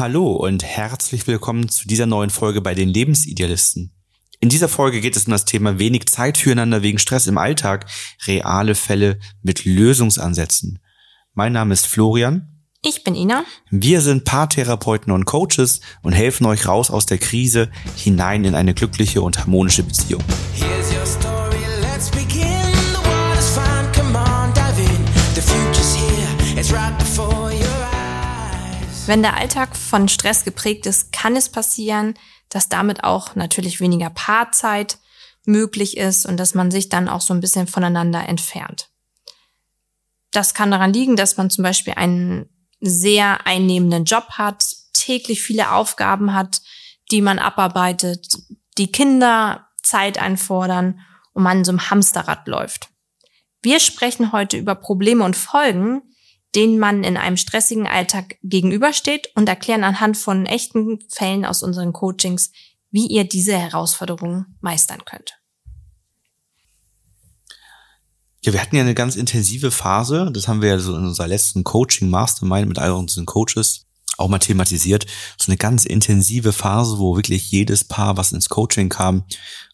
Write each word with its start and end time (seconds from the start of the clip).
Hallo 0.00 0.32
und 0.32 0.64
herzlich 0.64 1.26
willkommen 1.26 1.68
zu 1.68 1.86
dieser 1.86 2.06
neuen 2.06 2.30
Folge 2.30 2.62
bei 2.62 2.74
den 2.74 2.88
Lebensidealisten. 2.88 3.92
In 4.40 4.48
dieser 4.48 4.70
Folge 4.70 5.02
geht 5.02 5.14
es 5.14 5.26
um 5.26 5.32
das 5.32 5.44
Thema 5.44 5.78
wenig 5.78 6.06
Zeit 6.06 6.38
füreinander 6.38 6.80
wegen 6.80 6.98
Stress 6.98 7.26
im 7.26 7.36
Alltag, 7.36 7.84
reale 8.26 8.74
Fälle 8.74 9.18
mit 9.42 9.66
Lösungsansätzen. 9.66 10.78
Mein 11.34 11.52
Name 11.52 11.74
ist 11.74 11.86
Florian. 11.86 12.64
Ich 12.82 13.04
bin 13.04 13.14
Ina. 13.14 13.44
Wir 13.70 14.00
sind 14.00 14.24
Paartherapeuten 14.24 15.12
und 15.12 15.26
Coaches 15.26 15.82
und 16.00 16.12
helfen 16.12 16.46
euch 16.46 16.66
raus 16.66 16.90
aus 16.90 17.04
der 17.04 17.18
Krise 17.18 17.70
hinein 17.94 18.46
in 18.46 18.54
eine 18.54 18.72
glückliche 18.72 19.20
und 19.20 19.40
harmonische 19.40 19.82
Beziehung. 19.82 20.24
Here's 20.54 20.90
your 20.94 21.04
story, 21.04 21.39
Wenn 29.06 29.22
der 29.22 29.36
Alltag 29.36 29.76
von 29.76 30.08
Stress 30.08 30.44
geprägt 30.44 30.86
ist, 30.86 31.12
kann 31.12 31.34
es 31.34 31.48
passieren, 31.48 32.14
dass 32.48 32.68
damit 32.68 33.02
auch 33.02 33.34
natürlich 33.34 33.80
weniger 33.80 34.10
Paarzeit 34.10 34.98
möglich 35.44 35.96
ist 35.96 36.26
und 36.26 36.36
dass 36.36 36.54
man 36.54 36.70
sich 36.70 36.88
dann 36.88 37.08
auch 37.08 37.20
so 37.20 37.34
ein 37.34 37.40
bisschen 37.40 37.66
voneinander 37.66 38.28
entfernt. 38.28 38.90
Das 40.30 40.54
kann 40.54 40.70
daran 40.70 40.92
liegen, 40.92 41.16
dass 41.16 41.36
man 41.36 41.50
zum 41.50 41.64
Beispiel 41.64 41.94
einen 41.96 42.48
sehr 42.80 43.46
einnehmenden 43.46 44.04
Job 44.04 44.32
hat, 44.32 44.64
täglich 44.92 45.42
viele 45.42 45.72
Aufgaben 45.72 46.34
hat, 46.34 46.62
die 47.10 47.20
man 47.20 47.38
abarbeitet, 47.38 48.28
die 48.78 48.92
Kinder 48.92 49.68
Zeit 49.82 50.18
einfordern 50.20 51.00
und 51.32 51.42
man 51.42 51.58
in 51.58 51.64
so 51.64 51.72
einem 51.72 51.90
Hamsterrad 51.90 52.46
läuft. 52.46 52.88
Wir 53.62 53.80
sprechen 53.80 54.32
heute 54.32 54.56
über 54.56 54.74
Probleme 54.74 55.24
und 55.24 55.36
Folgen, 55.36 56.02
denen 56.54 56.78
man 56.78 57.04
in 57.04 57.16
einem 57.16 57.36
stressigen 57.36 57.86
Alltag 57.86 58.36
gegenübersteht 58.42 59.30
und 59.34 59.48
erklären 59.48 59.84
anhand 59.84 60.16
von 60.16 60.46
echten 60.46 60.98
Fällen 61.08 61.44
aus 61.44 61.62
unseren 61.62 61.92
Coachings, 61.92 62.50
wie 62.90 63.06
ihr 63.06 63.24
diese 63.24 63.56
Herausforderungen 63.56 64.56
meistern 64.60 65.04
könnt. 65.04 65.36
Ja, 68.42 68.52
wir 68.52 68.60
hatten 68.60 68.74
ja 68.76 68.82
eine 68.82 68.94
ganz 68.94 69.16
intensive 69.16 69.70
Phase. 69.70 70.30
Das 70.32 70.48
haben 70.48 70.62
wir 70.62 70.70
ja 70.70 70.78
so 70.78 70.96
in 70.96 71.04
unserer 71.04 71.28
letzten 71.28 71.62
Coaching 71.62 72.08
Mastermind 72.08 72.68
mit 72.68 72.78
all 72.78 72.92
unseren 72.92 73.26
Coaches 73.26 73.86
auch 74.16 74.28
mal 74.28 74.38
thematisiert. 74.38 75.06
So 75.38 75.50
eine 75.50 75.56
ganz 75.58 75.84
intensive 75.84 76.52
Phase, 76.52 76.98
wo 76.98 77.16
wirklich 77.16 77.50
jedes 77.50 77.84
Paar, 77.84 78.16
was 78.16 78.32
ins 78.32 78.48
Coaching 78.48 78.88
kam, 78.88 79.24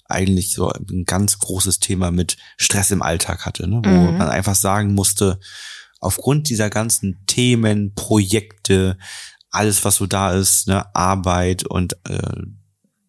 eigentlich 0.08 0.52
so 0.52 0.68
ein 0.70 1.04
ganz 1.04 1.38
großes 1.38 1.80
Thema 1.80 2.10
mit 2.10 2.36
Stress 2.56 2.90
im 2.90 3.02
Alltag 3.02 3.44
hatte, 3.46 3.68
ne? 3.68 3.80
wo 3.84 3.88
Mhm. 3.88 4.18
man 4.18 4.28
einfach 4.28 4.54
sagen 4.54 4.94
musste, 4.94 5.38
aufgrund 6.06 6.48
dieser 6.48 6.70
ganzen 6.70 7.24
Themen, 7.26 7.94
Projekte, 7.94 8.96
alles, 9.50 9.84
was 9.84 9.96
so 9.96 10.06
da 10.06 10.32
ist, 10.32 10.68
ne, 10.68 10.94
Arbeit 10.94 11.64
und 11.64 11.94
äh, 12.08 12.42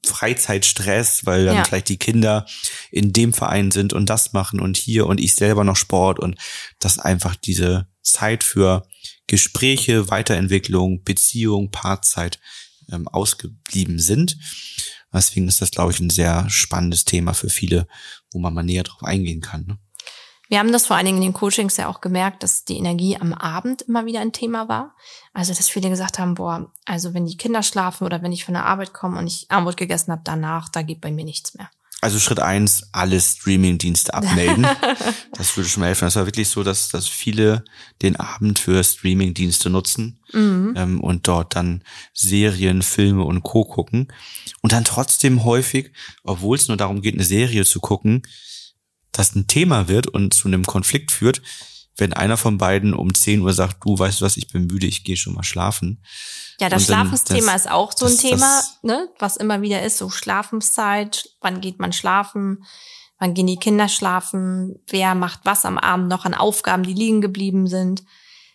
Freizeitstress, 0.05 1.25
weil 1.25 1.45
dann 1.45 1.57
Ja. 1.57 1.63
vielleicht 1.63 1.89
die 1.89 1.97
Kinder 1.97 2.45
in 2.91 3.13
dem 3.13 3.33
Verein 3.33 3.71
sind 3.71 3.93
und 3.93 4.09
das 4.09 4.33
machen 4.33 4.59
und 4.59 4.77
hier 4.77 5.05
und 5.05 5.19
ich 5.19 5.35
selber 5.35 5.63
noch 5.63 5.75
Sport 5.75 6.19
und 6.19 6.37
dass 6.79 6.97
einfach 6.99 7.35
diese 7.35 7.87
Zeit 8.01 8.43
für 8.43 8.87
Gespräche, 9.27 10.09
Weiterentwicklung, 10.09 11.03
Beziehung, 11.03 11.71
Paarzeit 11.71 12.39
ähm, 12.91 13.07
ausgeblieben 13.09 13.99
sind. 13.99 14.37
Deswegen 15.13 15.47
ist 15.47 15.61
das, 15.61 15.71
glaube 15.71 15.91
ich, 15.91 15.99
ein 15.99 16.09
sehr 16.09 16.49
spannendes 16.49 17.03
Thema 17.03 17.33
für 17.33 17.49
viele, 17.49 17.87
wo 18.31 18.39
man 18.39 18.53
mal 18.53 18.63
näher 18.63 18.83
drauf 18.83 19.03
eingehen 19.03 19.41
kann. 19.41 19.65
Ne? 19.65 19.77
Wir 20.49 20.59
haben 20.59 20.71
das 20.71 20.85
vor 20.87 20.95
allen 20.95 21.05
Dingen 21.05 21.17
in 21.17 21.29
den 21.29 21.33
Coachings 21.33 21.77
ja 21.77 21.87
auch 21.87 22.01
gemerkt, 22.01 22.43
dass 22.43 22.63
die 22.63 22.77
Energie 22.77 23.17
am 23.17 23.33
Abend 23.33 23.81
immer 23.83 24.05
wieder 24.05 24.21
ein 24.21 24.31
Thema 24.31 24.69
war. 24.69 24.95
Also, 25.33 25.53
dass 25.53 25.69
viele 25.69 25.89
gesagt 25.89 26.19
haben, 26.19 26.35
boah, 26.35 26.71
also 26.85 27.13
wenn 27.13 27.25
die 27.25 27.37
Kinder 27.37 27.63
schlafen 27.63 28.05
oder 28.05 28.21
wenn 28.21 28.31
ich 28.31 28.45
von 28.45 28.53
der 28.53 28.65
Arbeit 28.65 28.93
komme 28.93 29.19
und 29.19 29.27
ich 29.27 29.49
Abendbrot 29.49 29.77
gegessen 29.77 30.11
habe, 30.11 30.21
danach, 30.23 30.69
da 30.69 30.81
geht 30.81 31.01
bei 31.01 31.11
mir 31.11 31.25
nichts 31.25 31.53
mehr. 31.55 31.69
Also 31.99 32.19
Schritt 32.19 32.39
eins: 32.39 32.89
alle 32.91 33.19
Streamingdienste 33.19 34.13
abmelden. 34.13 34.67
das 35.33 35.57
würde 35.57 35.67
schon 35.67 35.81
mal 35.81 35.87
helfen. 35.87 36.05
Das 36.05 36.15
war 36.15 36.27
wirklich 36.27 36.47
so, 36.47 36.63
dass, 36.63 36.89
dass 36.89 37.07
viele 37.07 37.65
den 38.03 38.15
Abend 38.17 38.59
für 38.59 38.83
Streamingdienste 38.83 39.69
nutzen 39.69 40.19
Mhm. 40.33 40.73
ähm, 40.75 41.01
und 41.01 41.27
dort 41.27 41.55
dann 41.55 41.83
Serien, 42.13 42.81
Filme 42.83 43.23
und 43.23 43.43
Co. 43.43 43.63
gucken. 43.63 44.13
Und 44.61 44.73
dann 44.73 44.83
trotzdem 44.83 45.43
häufig, 45.43 45.91
obwohl 46.23 46.57
es 46.57 46.67
nur 46.67 46.77
darum 46.77 47.01
geht, 47.01 47.15
eine 47.15 47.23
Serie 47.23 47.65
zu 47.65 47.79
gucken, 47.79 48.23
das 49.11 49.35
ein 49.35 49.47
Thema 49.47 49.87
wird 49.87 50.07
und 50.07 50.33
zu 50.33 50.47
einem 50.47 50.63
Konflikt 50.65 51.11
führt, 51.11 51.41
wenn 51.99 52.13
einer 52.13 52.37
von 52.37 52.57
beiden 52.59 52.93
um 52.93 53.13
10 53.13 53.41
Uhr 53.41 53.53
sagt, 53.53 53.83
du 53.83 53.97
weißt 53.97 54.21
du 54.21 54.25
was, 54.25 54.37
ich 54.37 54.49
bin 54.49 54.67
müde, 54.67 54.85
ich 54.85 55.03
gehe 55.03 55.17
schon 55.17 55.33
mal 55.33 55.43
schlafen. 55.43 56.03
Ja, 56.59 56.69
das 56.69 56.85
Schlafensthema 56.85 57.53
ist 57.55 57.69
auch 57.69 57.91
so 57.95 58.05
ein 58.05 58.11
das- 58.11 58.21
Thema, 58.21 58.57
das- 58.57 58.77
ne, 58.83 59.09
was 59.19 59.37
immer 59.37 59.61
wieder 59.61 59.81
ist, 59.83 59.97
so 59.97 60.09
Schlafenszeit, 60.09 61.29
wann 61.41 61.59
geht 61.61 61.79
man 61.79 61.93
schlafen, 61.93 62.63
wann 63.19 63.33
gehen 63.33 63.47
die 63.47 63.57
Kinder 63.57 63.89
schlafen, 63.89 64.75
wer 64.87 65.15
macht 65.15 65.39
was 65.43 65.65
am 65.65 65.79
Abend 65.79 66.07
noch 66.07 66.25
an 66.25 66.35
Aufgaben, 66.35 66.83
die 66.83 66.93
liegen 66.93 67.21
geblieben 67.21 67.65
sind. 67.67 68.03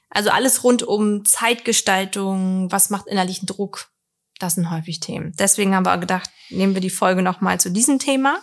Also 0.08 0.30
alles 0.30 0.62
rund 0.62 0.82
um 0.84 1.24
Zeitgestaltung, 1.24 2.70
was 2.70 2.90
macht 2.90 3.06
innerlichen 3.06 3.46
Druck, 3.46 3.88
das 4.38 4.54
sind 4.54 4.70
häufig 4.70 5.00
Themen. 5.00 5.32
Deswegen 5.38 5.74
haben 5.74 5.86
wir 5.86 5.98
gedacht, 5.98 6.30
nehmen 6.50 6.74
wir 6.74 6.80
die 6.80 6.90
Folge 6.90 7.22
nochmal 7.22 7.58
zu 7.60 7.70
diesem 7.70 7.98
Thema. 7.98 8.38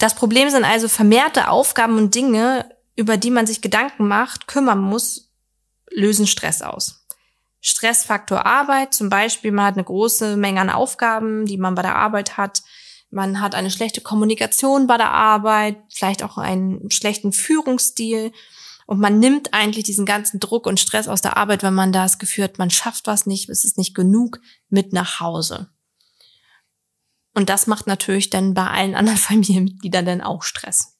Das 0.00 0.14
Problem 0.14 0.48
sind 0.48 0.64
also 0.64 0.88
vermehrte 0.88 1.48
Aufgaben 1.48 1.98
und 1.98 2.14
Dinge, 2.14 2.74
über 2.96 3.18
die 3.18 3.30
man 3.30 3.46
sich 3.46 3.60
Gedanken 3.60 4.08
macht, 4.08 4.48
kümmern 4.48 4.80
muss, 4.80 5.30
lösen 5.90 6.26
Stress 6.26 6.62
aus. 6.62 7.06
Stressfaktor 7.60 8.46
Arbeit, 8.46 8.94
zum 8.94 9.10
Beispiel, 9.10 9.52
man 9.52 9.66
hat 9.66 9.74
eine 9.74 9.84
große 9.84 10.38
Menge 10.38 10.62
an 10.62 10.70
Aufgaben, 10.70 11.44
die 11.44 11.58
man 11.58 11.74
bei 11.74 11.82
der 11.82 11.96
Arbeit 11.96 12.38
hat. 12.38 12.62
Man 13.10 13.42
hat 13.42 13.54
eine 13.54 13.70
schlechte 13.70 14.00
Kommunikation 14.00 14.86
bei 14.86 14.96
der 14.96 15.10
Arbeit, 15.10 15.76
vielleicht 15.90 16.22
auch 16.22 16.38
einen 16.38 16.90
schlechten 16.90 17.34
Führungsstil. 17.34 18.32
Und 18.86 19.00
man 19.00 19.18
nimmt 19.18 19.52
eigentlich 19.52 19.84
diesen 19.84 20.06
ganzen 20.06 20.40
Druck 20.40 20.66
und 20.66 20.80
Stress 20.80 21.08
aus 21.08 21.20
der 21.20 21.36
Arbeit, 21.36 21.62
wenn 21.62 21.74
man 21.74 21.92
das 21.92 22.18
Gefühl 22.18 22.44
hat, 22.44 22.58
man 22.58 22.70
schafft 22.70 23.06
was 23.06 23.26
nicht, 23.26 23.50
es 23.50 23.64
ist 23.64 23.76
nicht 23.76 23.94
genug, 23.94 24.40
mit 24.70 24.94
nach 24.94 25.20
Hause. 25.20 25.68
Und 27.34 27.48
das 27.48 27.66
macht 27.66 27.86
natürlich 27.86 28.30
dann 28.30 28.54
bei 28.54 28.66
allen 28.66 28.94
anderen 28.94 29.18
Familienmitgliedern 29.30 30.04
dann 30.04 30.20
auch 30.20 30.42
Stress. 30.42 30.96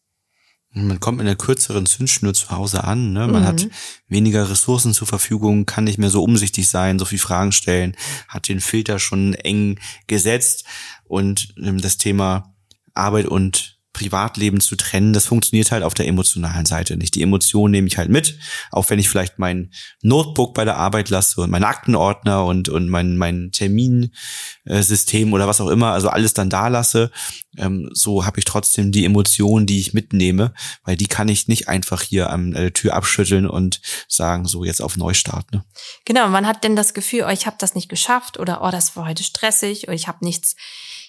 Man 0.73 1.01
kommt 1.01 1.19
mit 1.19 1.27
einer 1.27 1.35
kürzeren 1.35 1.85
Zündschnur 1.85 2.33
zu 2.33 2.51
Hause 2.51 2.85
an, 2.85 3.13
ne? 3.13 3.27
man 3.27 3.43
Mhm. 3.43 3.47
hat 3.47 3.69
weniger 4.07 4.49
Ressourcen 4.49 4.95
zur 4.95 5.09
Verfügung, 5.09 5.67
kann 5.67 5.83
nicht 5.83 5.99
mehr 5.99 6.11
so 6.11 6.23
umsichtig 6.23 6.69
sein, 6.69 7.01
so 7.01 7.05
viel 7.05 7.19
Fragen 7.19 7.51
stellen, 7.51 7.97
hat 8.29 8.47
den 8.47 8.61
Filter 8.61 9.01
schon 9.01 9.35
eng 9.35 9.81
gesetzt 10.07 10.65
und 11.05 11.55
ähm, 11.57 11.81
das 11.81 11.99
Thema 11.99 12.55
Arbeit 12.95 13.27
und 13.27 13.80
Privatleben 13.93 14.61
zu 14.61 14.77
trennen, 14.77 15.13
das 15.13 15.27
funktioniert 15.27 15.73
halt 15.73 15.83
auf 15.83 15.95
der 15.95 16.07
emotionalen 16.07 16.65
Seite 16.65 16.97
nicht. 16.97 17.15
Die 17.17 17.23
Emotionen 17.23 17.73
nehme 17.73 17.89
ich 17.89 17.99
halt 17.99 18.09
mit, 18.09 18.39
auch 18.71 18.89
wenn 18.89 18.99
ich 18.99 19.09
vielleicht 19.09 19.39
mein 19.39 19.73
Notebook 20.03 20.55
bei 20.55 20.65
der 20.65 20.77
Arbeit 20.77 21.11
lasse 21.11 21.41
und 21.41 21.51
meinen 21.51 21.65
Aktenordner 21.65 22.45
und, 22.45 22.69
und 22.69 22.89
mein, 22.89 23.17
mein 23.17 23.51
Terminsystem 23.53 25.33
oder 25.33 25.49
was 25.49 25.61
auch 25.61 25.69
immer, 25.69 25.93
also 25.93 26.09
alles 26.09 26.35
dann 26.35 26.51
da 26.51 26.69
lasse, 26.69 27.11
ähm, 27.59 27.91
so 27.93 28.25
habe 28.25 28.39
ich 28.39 28.45
trotzdem 28.45 28.93
die 28.93 29.05
Emotionen, 29.05 29.67
die 29.67 29.81
ich 29.81 29.93
mitnehme, 29.93 30.55
weil 30.85 30.97
die 30.97 31.09
kann 31.09 31.29
ich 31.29 31.49
nicht 31.49 31.69
einfach 31.69 32.03
hier 32.03 32.31
an 32.31 32.53
der 32.53 32.73
Tür 32.73 32.95
abschütteln 32.95 33.47
und 33.47 33.81
sagen, 34.09 34.47
so 34.47 34.65
jetzt 34.65 34.81
auf 34.81 34.97
Neustart. 34.97 35.53
Ne? 35.53 35.65
Genau, 36.05 36.29
man 36.29 36.47
hat 36.47 36.63
denn 36.63 36.77
das 36.77 36.95
Gefühl, 36.95 37.25
oh, 37.27 37.31
ich 37.31 37.47
habe 37.47 37.57
das 37.59 37.75
nicht 37.75 37.89
geschafft 37.89 38.39
oder 38.39 38.63
oh, 38.63 38.71
das 38.71 38.95
war 38.97 39.09
heute 39.09 39.25
stressig 39.25 39.85
oder 39.85 39.95
ich 39.95 40.07
habe 40.07 40.25
nichts, 40.25 40.55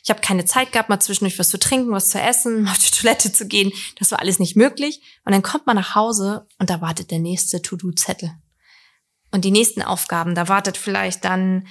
ich 0.03 0.09
habe 0.09 0.21
keine 0.21 0.45
Zeit 0.45 0.71
gehabt, 0.71 0.89
mal 0.89 0.99
zwischendurch 0.99 1.37
was 1.37 1.49
zu 1.49 1.59
trinken, 1.59 1.91
was 1.91 2.09
zu 2.09 2.19
essen, 2.19 2.67
auf 2.69 2.77
die 2.77 2.91
Toilette 2.91 3.31
zu 3.31 3.47
gehen. 3.47 3.71
Das 3.97 4.11
war 4.11 4.19
alles 4.19 4.39
nicht 4.39 4.55
möglich. 4.55 5.01
Und 5.25 5.33
dann 5.33 5.43
kommt 5.43 5.67
man 5.67 5.75
nach 5.75 5.95
Hause 5.95 6.47
und 6.59 6.69
da 6.69 6.81
wartet 6.81 7.11
der 7.11 7.19
nächste 7.19 7.61
To-Do-Zettel. 7.61 8.31
Und 9.31 9.45
die 9.45 9.51
nächsten 9.51 9.81
Aufgaben, 9.81 10.35
da 10.35 10.47
wartet 10.47 10.77
vielleicht 10.77 11.23
dann 11.23 11.67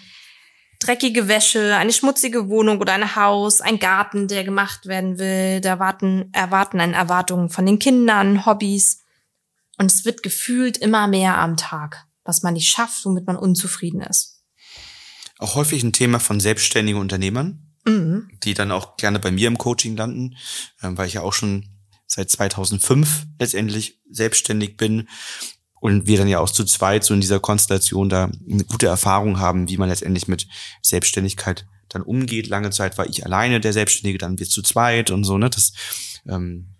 dreckige 0.79 1.29
Wäsche, 1.29 1.77
eine 1.77 1.93
schmutzige 1.93 2.49
Wohnung 2.49 2.81
oder 2.81 2.95
ein 2.95 3.15
Haus, 3.17 3.61
ein 3.61 3.79
Garten, 3.79 4.29
der 4.29 4.45
gemacht 4.45 4.87
werden 4.87 5.19
will. 5.19 5.61
Da 5.61 5.79
warten, 5.79 6.31
erwarten 6.33 6.81
eine 6.81 6.97
Erwartungen 6.97 7.51
von 7.51 7.67
den 7.67 7.79
Kindern, 7.79 8.47
Hobbys. 8.47 9.03
Und 9.77 9.87
es 9.87 10.05
wird 10.05 10.23
gefühlt 10.23 10.79
immer 10.79 11.07
mehr 11.07 11.39
am 11.39 11.57
Tag, 11.57 12.07
was 12.25 12.43
man 12.43 12.55
nicht 12.55 12.71
schafft, 12.71 13.05
womit 13.05 13.27
man 13.27 13.37
unzufrieden 13.37 14.01
ist. 14.01 14.43
Auch 15.39 15.55
häufig 15.55 15.83
ein 15.83 15.93
Thema 15.93 16.19
von 16.19 16.41
selbstständigen 16.41 17.01
Unternehmern, 17.01 17.70
Mhm. 17.85 18.29
die 18.43 18.55
dann 18.55 18.73
auch 18.73 18.97
gerne 18.97 19.19
bei 19.19 19.31
mir 19.31 19.49
im 19.49 19.59
Coaching 19.59 19.97
landen, 19.97 20.37
ähm, 20.83 20.99
weil 20.99 21.07
ich 21.07 21.15
ja 21.15 21.23
auch 21.23 21.33
schon 21.33 21.67
seit 22.07 22.31
2005 22.31 23.27
letztendlich 23.39 24.01
selbstständig 24.11 24.77
bin 24.77 25.09
und 25.81 26.07
wir 26.07 26.19
dann 26.19 26.29
ja 26.29 26.41
auch 26.41 26.51
zu 26.51 26.65
zweit 26.65 27.05
so 27.05 27.15
in 27.15 27.21
dieser 27.21 27.41
Konstellation 27.41 28.09
da 28.09 28.31
eine 28.51 28.65
gute 28.65 28.87
Erfahrung 28.87 29.39
haben, 29.39 29.69
wie 29.69 29.79
man 29.79 29.89
letztendlich 29.89 30.29
mit 30.29 30.47
Selbstständigkeit 30.83 31.67
dann 31.89 32.03
umgeht. 32.03 32.49
Lange 32.49 32.71
Zeit 32.71 32.99
war 32.99 33.09
ich 33.09 33.25
alleine 33.25 33.61
der 33.61 33.73
Selbstständige, 33.73 34.19
dann 34.19 34.39
wir 34.39 34.49
zu 34.49 34.63
zweit 34.63 35.11
und 35.11 35.25
so, 35.25 35.39
ne? 35.39 35.49
Das, 35.51 35.73
ähm, 36.29 36.75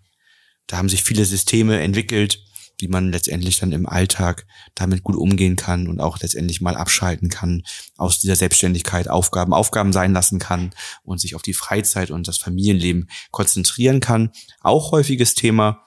da 0.67 0.77
haben 0.77 0.89
sich 0.89 1.03
viele 1.03 1.25
Systeme 1.25 1.81
entwickelt, 1.81 2.43
wie 2.81 2.87
man 2.87 3.11
letztendlich 3.11 3.59
dann 3.59 3.71
im 3.71 3.87
Alltag 3.87 4.45
damit 4.75 5.03
gut 5.03 5.15
umgehen 5.15 5.55
kann 5.55 5.87
und 5.87 5.99
auch 5.99 6.19
letztendlich 6.19 6.61
mal 6.61 6.75
abschalten 6.75 7.29
kann, 7.29 7.63
aus 7.97 8.19
dieser 8.19 8.35
Selbstständigkeit 8.35 9.07
Aufgaben 9.07 9.53
Aufgaben 9.53 9.93
sein 9.93 10.13
lassen 10.13 10.39
kann 10.39 10.71
und 11.03 11.19
sich 11.19 11.35
auf 11.35 11.41
die 11.41 11.53
Freizeit 11.53 12.11
und 12.11 12.27
das 12.27 12.37
Familienleben 12.37 13.09
konzentrieren 13.31 13.99
kann. 13.99 14.31
Auch 14.61 14.91
häufiges 14.91 15.35
Thema, 15.35 15.83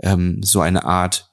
ähm, 0.00 0.42
so 0.42 0.60
eine 0.60 0.84
Art 0.84 1.30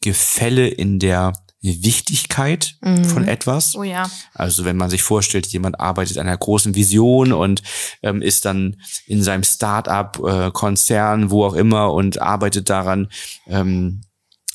Gefälle 0.00 0.68
in 0.68 0.98
der 0.98 1.32
Wichtigkeit 1.60 2.76
Mhm. 2.82 3.04
von 3.04 3.26
etwas. 3.26 3.74
Oh 3.74 3.82
ja. 3.82 4.08
Also 4.32 4.64
wenn 4.64 4.76
man 4.76 4.90
sich 4.90 5.02
vorstellt, 5.02 5.46
jemand 5.48 5.80
arbeitet 5.80 6.18
an 6.18 6.28
einer 6.28 6.36
großen 6.36 6.74
Vision 6.76 7.32
und 7.32 7.62
ähm, 8.02 8.22
ist 8.22 8.44
dann 8.44 8.76
in 9.06 9.22
seinem 9.22 9.42
Start-up, 9.42 10.20
äh, 10.24 10.50
Konzern, 10.52 11.30
wo 11.30 11.44
auch 11.44 11.54
immer 11.54 11.92
und 11.92 12.20
arbeitet 12.20 12.70
daran, 12.70 13.08
ähm, 13.48 14.02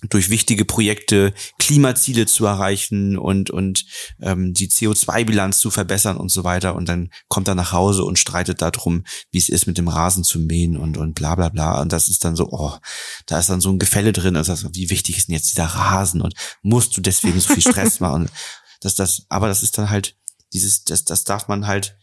durch 0.10 0.30
wichtige 0.30 0.66
Projekte 0.66 1.34
Klimaziele 1.60 2.26
zu 2.26 2.46
erreichen 2.46 3.18
und 3.18 3.50
und 3.50 3.86
ähm, 4.22 4.54
die 4.54 4.70
CO2-Bilanz 4.70 5.60
zu 5.60 5.72
verbessern 5.72 6.18
und 6.18 6.30
so 6.30 6.44
weiter. 6.44 6.76
Und 6.76 6.90
dann 6.90 7.10
kommt 7.28 7.48
er 7.48 7.56
nach 7.56 7.72
Hause 7.72 8.04
und 8.04 8.20
streitet 8.20 8.62
darum, 8.62 9.04
wie 9.32 9.38
es 9.38 9.50
ist 9.50 9.68
mit 9.68 9.78
dem 9.78 9.88
Rasen 9.88 10.24
zu 10.24 10.40
mähen 10.40 10.78
und 10.78 10.98
und 10.98 11.14
bla 11.16 11.36
bla 11.36 11.50
bla. 11.50 11.82
Und 11.82 11.92
das 11.94 12.08
ist 12.08 12.26
dann 12.26 12.36
so, 12.36 12.50
oh, 12.52 12.74
da 13.26 13.40
ist 13.40 13.50
dann 13.50 13.62
so 13.62 13.70
ein 13.70 13.80
Gefälle 13.80 14.14
drin, 14.14 14.36
und 14.36 14.48
das, 14.48 14.74
wie 14.74 14.90
wichtig 14.90 15.18
ist 15.18 15.28
denn 15.28 15.36
jetzt 15.36 15.52
dieser 15.52 15.66
Rasen? 15.66 16.22
Und 16.22 16.34
musst 16.62 16.96
du 16.98 17.02
deswegen 17.02 17.40
so 17.40 17.54
viel 17.54 17.64
Stress 17.64 18.00
machen? 18.00 18.30
Das 18.82 18.96
das, 18.96 19.26
aber 19.30 19.48
das 19.48 19.64
ist 19.64 19.78
dann 19.78 19.90
halt 19.90 20.16
dieses, 20.52 20.84
das 20.84 21.04
das 21.04 21.24
darf 21.24 21.48
man 21.48 21.68
halt 21.68 21.98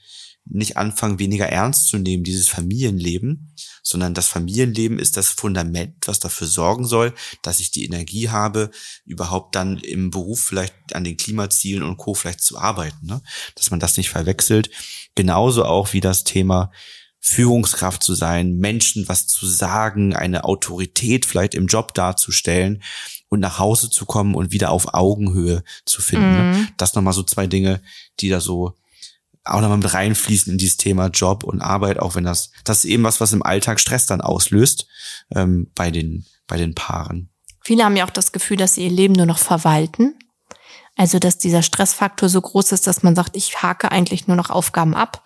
nicht 0.44 0.76
anfangen, 0.76 1.18
weniger 1.18 1.46
ernst 1.46 1.88
zu 1.88 1.98
nehmen, 1.98 2.24
dieses 2.24 2.48
Familienleben, 2.48 3.54
sondern 3.82 4.14
das 4.14 4.28
Familienleben 4.28 4.98
ist 4.98 5.16
das 5.16 5.28
Fundament, 5.28 5.94
was 6.06 6.18
dafür 6.18 6.46
sorgen 6.46 6.86
soll, 6.86 7.14
dass 7.42 7.60
ich 7.60 7.70
die 7.70 7.84
Energie 7.84 8.28
habe, 8.28 8.70
überhaupt 9.04 9.54
dann 9.54 9.78
im 9.78 10.10
Beruf 10.10 10.40
vielleicht 10.40 10.94
an 10.94 11.04
den 11.04 11.16
Klimazielen 11.16 11.82
und 11.82 11.96
Co. 11.96 12.14
vielleicht 12.14 12.42
zu 12.42 12.58
arbeiten, 12.58 13.06
ne? 13.06 13.22
dass 13.54 13.70
man 13.70 13.80
das 13.80 13.96
nicht 13.96 14.10
verwechselt. 14.10 14.70
Genauso 15.14 15.64
auch 15.64 15.92
wie 15.92 16.00
das 16.00 16.24
Thema 16.24 16.72
Führungskraft 17.20 18.02
zu 18.02 18.14
sein, 18.14 18.56
Menschen 18.56 19.08
was 19.08 19.26
zu 19.26 19.46
sagen, 19.46 20.16
eine 20.16 20.44
Autorität 20.44 21.26
vielleicht 21.26 21.54
im 21.54 21.66
Job 21.66 21.92
darzustellen 21.94 22.82
und 23.28 23.40
nach 23.40 23.58
Hause 23.58 23.90
zu 23.90 24.06
kommen 24.06 24.34
und 24.34 24.52
wieder 24.52 24.70
auf 24.70 24.94
Augenhöhe 24.94 25.62
zu 25.84 26.00
finden. 26.00 26.32
Ne? 26.32 26.42
Mhm. 26.42 26.68
Das 26.78 26.94
nochmal 26.94 27.12
so 27.12 27.22
zwei 27.22 27.46
Dinge, 27.46 27.82
die 28.20 28.30
da 28.30 28.40
so 28.40 28.74
auch 29.44 29.60
nochmal 29.60 29.78
mit 29.78 29.92
reinfließen 29.92 30.52
in 30.52 30.58
dieses 30.58 30.76
Thema 30.76 31.06
Job 31.08 31.44
und 31.44 31.60
Arbeit, 31.60 31.98
auch 31.98 32.14
wenn 32.14 32.24
das, 32.24 32.50
das 32.64 32.84
ist 32.84 32.90
eben 32.90 33.04
was, 33.04 33.20
was 33.20 33.32
im 33.32 33.42
Alltag 33.42 33.80
Stress 33.80 34.06
dann 34.06 34.20
auslöst, 34.20 34.86
ähm, 35.34 35.70
bei 35.74 35.90
den, 35.90 36.26
bei 36.46 36.56
den 36.56 36.74
Paaren. 36.74 37.30
Viele 37.62 37.84
haben 37.84 37.96
ja 37.96 38.06
auch 38.06 38.10
das 38.10 38.32
Gefühl, 38.32 38.56
dass 38.56 38.74
sie 38.74 38.84
ihr 38.84 38.90
Leben 38.90 39.14
nur 39.14 39.26
noch 39.26 39.38
verwalten. 39.38 40.18
Also, 40.96 41.18
dass 41.18 41.38
dieser 41.38 41.62
Stressfaktor 41.62 42.28
so 42.28 42.40
groß 42.40 42.72
ist, 42.72 42.86
dass 42.86 43.02
man 43.02 43.14
sagt, 43.14 43.36
ich 43.36 43.62
hake 43.62 43.90
eigentlich 43.90 44.26
nur 44.26 44.36
noch 44.36 44.50
Aufgaben 44.50 44.94
ab. 44.94 45.24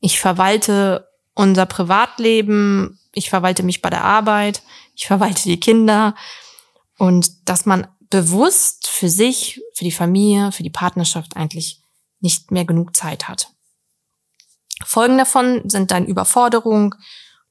Ich 0.00 0.20
verwalte 0.20 1.08
unser 1.34 1.66
Privatleben, 1.66 3.00
ich 3.12 3.30
verwalte 3.30 3.62
mich 3.62 3.82
bei 3.82 3.90
der 3.90 4.04
Arbeit, 4.04 4.62
ich 4.94 5.06
verwalte 5.06 5.42
die 5.44 5.60
Kinder. 5.60 6.14
Und 6.98 7.48
dass 7.48 7.66
man 7.66 7.88
bewusst 8.10 8.88
für 8.88 9.08
sich, 9.08 9.60
für 9.74 9.84
die 9.84 9.92
Familie, 9.92 10.52
für 10.52 10.62
die 10.62 10.70
Partnerschaft 10.70 11.36
eigentlich 11.36 11.82
nicht 12.20 12.50
mehr 12.50 12.64
genug 12.64 12.94
Zeit 12.94 13.28
hat. 13.28 13.52
Folgen 14.84 15.18
davon 15.18 15.68
sind 15.68 15.90
dann 15.90 16.06
Überforderung, 16.06 16.94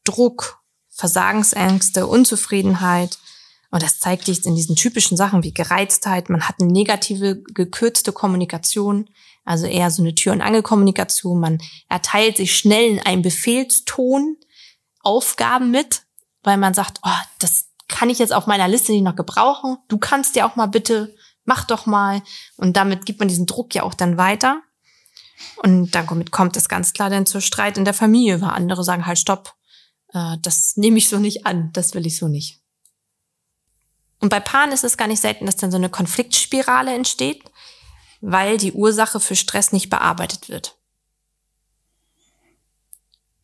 Druck, 0.04 0.62
Versagensängste, 0.90 2.08
Unzufriedenheit. 2.08 3.18
Und 3.72 3.84
das 3.84 4.00
zeigt 4.00 4.26
sich 4.26 4.46
in 4.46 4.56
diesen 4.56 4.76
typischen 4.76 5.18
Sachen 5.18 5.44
wie 5.44 5.54
Gereiztheit. 5.54 6.30
Man 6.30 6.48
hat 6.48 6.56
eine 6.60 6.72
negative, 6.72 7.42
gekürzte 7.42 8.14
Kommunikation, 8.14 9.10
also 9.44 9.66
eher 9.66 9.92
so 9.92 10.02
eine 10.02 10.16
Tür- 10.16 10.34
und 10.34 10.42
Angelkommunikation. 10.42 11.40
Man 11.40 11.62
erteilt 11.90 12.38
sich 12.38 12.56
schnell 12.56 12.92
in 12.92 13.00
einem 13.00 13.22
Befehlston 13.22 14.38
Aufgaben 15.02 15.72
mit, 15.72 16.04
weil 16.44 16.58
man 16.58 16.74
sagt, 16.74 17.00
oh, 17.04 17.22
das 17.40 17.66
kann 17.88 18.10
ich 18.10 18.20
jetzt 18.20 18.34
auf 18.34 18.48
meiner 18.48 18.68
Liste 18.68 18.92
nicht 18.92 19.04
noch 19.04 19.16
gebrauchen. 19.16 19.78
Du 19.88 19.98
kannst 19.98 20.36
ja 20.36 20.50
auch 20.50 20.56
mal 20.56 20.66
bitte, 20.68 21.16
mach 21.44 21.66
doch 21.66 21.86
mal. 21.86 22.22
Und 22.58 22.78
damit 22.78 23.06
gibt 23.06 23.20
man 23.20 23.28
diesen 23.28 23.46
Druck 23.46 23.76
ja 23.76 23.84
auch 23.84 23.94
dann 23.94 24.18
weiter. 24.18 24.62
Und 25.58 25.92
damit 25.92 26.32
kommt 26.32 26.56
es 26.58 26.70
ganz 26.70 26.94
klar 26.94 27.10
dann 27.10 27.26
zur 27.26 27.42
Streit 27.42 27.78
in 27.78 27.86
der 27.86 27.94
Familie, 27.94 28.42
weil 28.42 28.50
andere 28.50 28.84
sagen 28.84 29.06
halt, 29.06 29.20
stopp, 29.20 29.56
äh, 30.14 30.38
das 30.42 30.78
nehme 30.78 30.98
ich 30.98 31.10
so 31.10 31.20
nicht 31.20 31.46
an, 31.46 31.72
das 31.74 31.94
will 31.94 32.06
ich 32.06 32.18
so 32.18 32.28
nicht. 32.28 32.62
Und 34.20 34.30
bei 34.30 34.40
Paaren 34.40 34.72
ist 34.72 34.84
es 34.84 34.98
gar 34.98 35.08
nicht 35.08 35.22
selten, 35.22 35.46
dass 35.46 35.58
dann 35.58 35.72
so 35.72 35.78
eine 35.78 35.90
Konfliktspirale 35.90 36.94
entsteht, 36.94 37.44
weil 38.22 38.58
die 38.58 38.72
Ursache 38.72 39.20
für 39.20 39.36
Stress 39.36 39.72
nicht 39.72 39.90
bearbeitet 39.90 40.50
wird. 40.50 40.78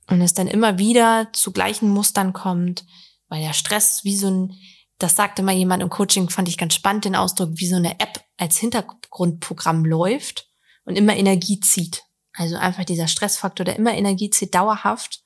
Und 0.08 0.22
es 0.22 0.34
dann 0.34 0.48
immer 0.48 0.78
wieder 0.78 1.30
zu 1.34 1.52
gleichen 1.52 1.90
Mustern 1.90 2.34
kommt, 2.34 2.86
weil 3.28 3.42
der 3.42 3.54
Stress 3.54 4.04
wie 4.04 4.16
so 4.16 4.30
ein, 4.30 4.58
das 4.98 5.16
sagte 5.16 5.44
mal 5.44 5.56
jemand 5.56 5.84
im 5.84 5.90
Coaching, 5.90 6.30
fand 6.30 6.50
ich 6.50 6.58
ganz 6.58 6.74
spannend 6.74 7.06
den 7.06 7.16
Ausdruck, 7.16 7.52
wie 7.54 7.68
so 7.68 7.76
eine 7.76 8.00
App 8.00 8.24
als 8.38 8.58
Hintergrundprogramm 8.58 9.86
läuft 9.86 10.51
und 10.86 10.96
immer 10.96 11.16
Energie 11.16 11.60
zieht. 11.60 12.04
Also 12.34 12.56
einfach 12.56 12.86
dieser 12.86 13.08
Stressfaktor, 13.08 13.66
der 13.66 13.76
immer 13.76 13.94
Energie 13.94 14.30
zieht, 14.30 14.56
dauerhaft. 14.56 15.24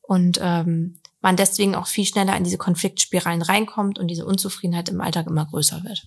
Und 0.00 0.38
ähm, 0.42 0.98
man 1.20 1.36
deswegen 1.36 1.74
auch 1.74 1.86
viel 1.86 2.06
schneller 2.06 2.36
in 2.36 2.44
diese 2.44 2.58
Konfliktspiralen 2.58 3.42
reinkommt 3.42 3.98
und 3.98 4.08
diese 4.08 4.24
Unzufriedenheit 4.24 4.88
im 4.88 5.00
Alltag 5.00 5.26
immer 5.26 5.46
größer 5.46 5.84
wird. 5.84 6.04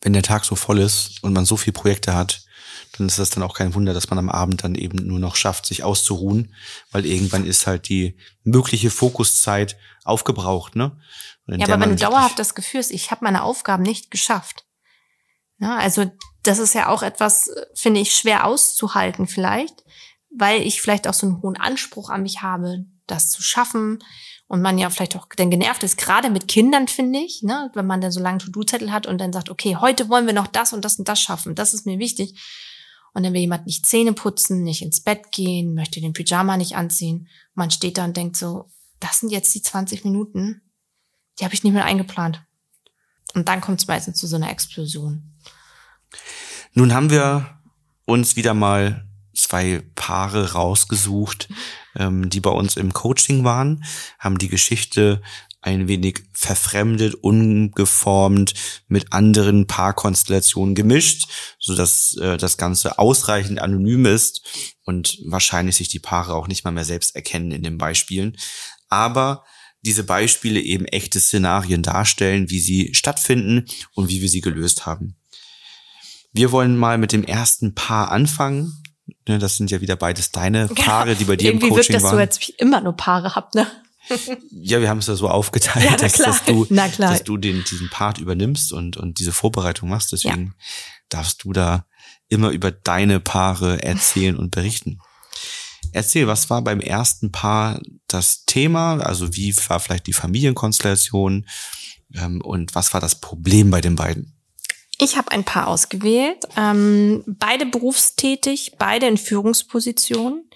Wenn 0.00 0.12
der 0.12 0.22
Tag 0.22 0.44
so 0.44 0.56
voll 0.56 0.80
ist 0.80 1.22
und 1.22 1.32
man 1.32 1.44
so 1.44 1.56
viele 1.56 1.72
Projekte 1.72 2.14
hat, 2.14 2.44
dann 2.98 3.06
ist 3.06 3.18
das 3.18 3.30
dann 3.30 3.42
auch 3.42 3.54
kein 3.54 3.74
Wunder, 3.74 3.94
dass 3.94 4.10
man 4.10 4.18
am 4.18 4.28
Abend 4.28 4.64
dann 4.64 4.74
eben 4.74 5.06
nur 5.06 5.18
noch 5.18 5.36
schafft, 5.36 5.66
sich 5.66 5.82
auszuruhen, 5.82 6.54
weil 6.90 7.06
irgendwann 7.06 7.46
ist 7.46 7.66
halt 7.66 7.88
die 7.88 8.16
mögliche 8.42 8.90
Fokuszeit 8.90 9.76
aufgebraucht, 10.04 10.76
ne? 10.76 10.98
Ja, 11.46 11.56
aber 11.64 11.72
wenn 11.72 11.80
man 11.80 11.90
du 11.90 11.96
dauerhaft 11.96 12.38
das 12.38 12.54
Gefühl 12.54 12.80
hast, 12.80 12.90
ich 12.90 13.10
habe 13.10 13.24
meine 13.24 13.42
Aufgaben 13.42 13.82
nicht 13.82 14.10
geschafft. 14.10 14.66
Ja, 15.58 15.76
also 15.76 16.10
das 16.42 16.58
ist 16.58 16.74
ja 16.74 16.88
auch 16.88 17.02
etwas, 17.02 17.50
finde 17.74 18.00
ich, 18.00 18.14
schwer 18.14 18.46
auszuhalten 18.46 19.26
vielleicht, 19.26 19.84
weil 20.30 20.62
ich 20.62 20.80
vielleicht 20.80 21.06
auch 21.06 21.14
so 21.14 21.26
einen 21.26 21.42
hohen 21.42 21.56
Anspruch 21.56 22.10
an 22.10 22.22
mich 22.22 22.42
habe, 22.42 22.84
das 23.06 23.30
zu 23.30 23.42
schaffen. 23.42 24.02
Und 24.48 24.60
man 24.60 24.76
ja 24.76 24.90
vielleicht 24.90 25.16
auch 25.16 25.26
dann 25.34 25.50
genervt 25.50 25.82
ist, 25.82 25.96
gerade 25.96 26.28
mit 26.28 26.46
Kindern, 26.46 26.86
finde 26.86 27.20
ich, 27.20 27.42
ne? 27.42 27.70
wenn 27.72 27.86
man 27.86 28.02
dann 28.02 28.12
so 28.12 28.20
lange 28.20 28.36
To-Do-Zettel 28.38 28.92
hat 28.92 29.06
und 29.06 29.18
dann 29.18 29.32
sagt, 29.32 29.48
okay, 29.48 29.76
heute 29.76 30.10
wollen 30.10 30.26
wir 30.26 30.34
noch 30.34 30.46
das 30.46 30.74
und 30.74 30.84
das 30.84 30.98
und 30.98 31.08
das 31.08 31.22
schaffen, 31.22 31.54
das 31.54 31.72
ist 31.72 31.86
mir 31.86 31.98
wichtig. 31.98 32.38
Und 33.14 33.22
dann 33.22 33.32
will 33.32 33.40
jemand 33.40 33.66
nicht 33.66 33.86
Zähne 33.86 34.12
putzen, 34.12 34.62
nicht 34.62 34.82
ins 34.82 35.00
Bett 35.00 35.32
gehen, 35.32 35.74
möchte 35.74 36.02
den 36.02 36.12
Pyjama 36.12 36.58
nicht 36.58 36.76
anziehen. 36.76 37.28
Man 37.54 37.70
steht 37.70 37.96
da 37.96 38.04
und 38.04 38.16
denkt 38.16 38.36
so, 38.36 38.68
das 39.00 39.20
sind 39.20 39.30
jetzt 39.30 39.54
die 39.54 39.62
20 39.62 40.04
Minuten, 40.04 40.60
die 41.38 41.44
habe 41.44 41.54
ich 41.54 41.64
nicht 41.64 41.72
mehr 41.72 41.84
eingeplant. 41.84 42.42
Und 43.34 43.48
dann 43.48 43.62
kommt 43.62 43.80
es 43.80 43.86
meistens 43.86 44.18
zu 44.18 44.26
so 44.26 44.36
einer 44.36 44.50
Explosion. 44.50 45.32
Nun 46.74 46.94
haben 46.94 47.10
wir 47.10 47.58
uns 48.04 48.36
wieder 48.36 48.54
mal 48.54 49.06
zwei 49.34 49.82
Paare 49.94 50.52
rausgesucht, 50.52 51.48
ähm, 51.96 52.28
die 52.28 52.40
bei 52.40 52.50
uns 52.50 52.76
im 52.76 52.92
Coaching 52.92 53.44
waren, 53.44 53.84
haben 54.18 54.38
die 54.38 54.48
Geschichte 54.48 55.22
ein 55.62 55.86
wenig 55.86 56.24
verfremdet, 56.32 57.14
umgeformt, 57.22 58.54
mit 58.88 59.12
anderen 59.12 59.68
Paarkonstellationen 59.68 60.74
gemischt, 60.74 61.28
so 61.60 61.76
dass 61.76 62.16
äh, 62.16 62.36
das 62.36 62.56
Ganze 62.56 62.98
ausreichend 62.98 63.60
anonym 63.60 64.06
ist 64.06 64.42
und 64.84 65.18
wahrscheinlich 65.24 65.76
sich 65.76 65.88
die 65.88 66.00
Paare 66.00 66.34
auch 66.34 66.48
nicht 66.48 66.64
mal 66.64 66.72
mehr 66.72 66.84
selbst 66.84 67.14
erkennen 67.14 67.52
in 67.52 67.62
den 67.62 67.78
Beispielen. 67.78 68.36
Aber 68.88 69.44
diese 69.82 70.02
Beispiele 70.02 70.60
eben 70.60 70.84
echte 70.84 71.20
Szenarien 71.20 71.82
darstellen, 71.82 72.50
wie 72.50 72.60
sie 72.60 72.92
stattfinden 72.92 73.66
und 73.94 74.08
wie 74.08 74.20
wir 74.20 74.28
sie 74.28 74.40
gelöst 74.40 74.84
haben. 74.84 75.16
Wir 76.32 76.52
wollen 76.52 76.76
mal 76.76 76.98
mit 76.98 77.12
dem 77.12 77.24
ersten 77.24 77.74
Paar 77.74 78.10
anfangen. 78.10 78.82
Ne, 79.28 79.38
Das 79.38 79.56
sind 79.56 79.70
ja 79.70 79.80
wieder 79.80 79.96
beides 79.96 80.30
deine 80.32 80.68
Paare, 80.68 81.14
die 81.14 81.24
bei 81.24 81.36
dir 81.36 81.50
im 81.50 81.56
Irgendwie 81.58 81.68
Coaching 81.68 81.76
wirkt 81.76 81.94
das 81.94 82.02
waren. 82.04 82.10
so, 82.12 82.18
als 82.18 82.36
ob 82.36 82.42
ich 82.42 82.58
immer 82.58 82.80
nur 82.80 82.96
Paare 82.96 83.34
hab, 83.34 83.54
ne? 83.54 83.66
Ja, 84.50 84.80
wir 84.80 84.88
haben 84.88 84.98
es 84.98 85.06
ja 85.06 85.14
so 85.14 85.28
aufgeteilt, 85.28 85.88
Ja, 85.90 85.96
dass, 85.96 86.14
dass 86.14 86.44
du, 86.44 86.64
dass 86.98 87.22
du 87.24 87.36
den, 87.36 87.62
diesen 87.64 87.88
Part 87.90 88.18
übernimmst 88.18 88.72
und, 88.72 88.96
und 88.96 89.18
diese 89.20 89.32
Vorbereitung 89.32 89.88
machst. 89.88 90.12
Deswegen 90.12 90.54
darfst 91.08 91.44
du 91.44 91.52
da 91.52 91.86
immer 92.28 92.50
über 92.50 92.70
deine 92.72 93.20
Paare 93.20 93.82
erzählen 93.82 94.36
und 94.36 94.50
berichten. 94.50 94.98
Erzähl, 95.92 96.26
was 96.26 96.48
war 96.48 96.62
beim 96.62 96.80
ersten 96.80 97.30
Paar 97.32 97.80
das 98.08 98.44
Thema? 98.46 98.98
Also 99.00 99.34
wie 99.34 99.54
war 99.68 99.78
vielleicht 99.78 100.06
die 100.06 100.12
Familienkonstellation? 100.14 101.46
Ähm, 102.14 102.40
und 102.40 102.74
was 102.74 102.94
war 102.94 103.00
das 103.00 103.20
Problem 103.20 103.70
bei 103.70 103.80
den 103.80 103.94
beiden? 103.96 104.34
Ich 104.98 105.16
habe 105.16 105.32
ein 105.32 105.44
Paar 105.44 105.68
ausgewählt, 105.68 106.46
ähm, 106.56 107.24
beide 107.26 107.66
berufstätig, 107.66 108.74
beide 108.78 109.06
in 109.06 109.16
Führungspositionen. 109.16 110.48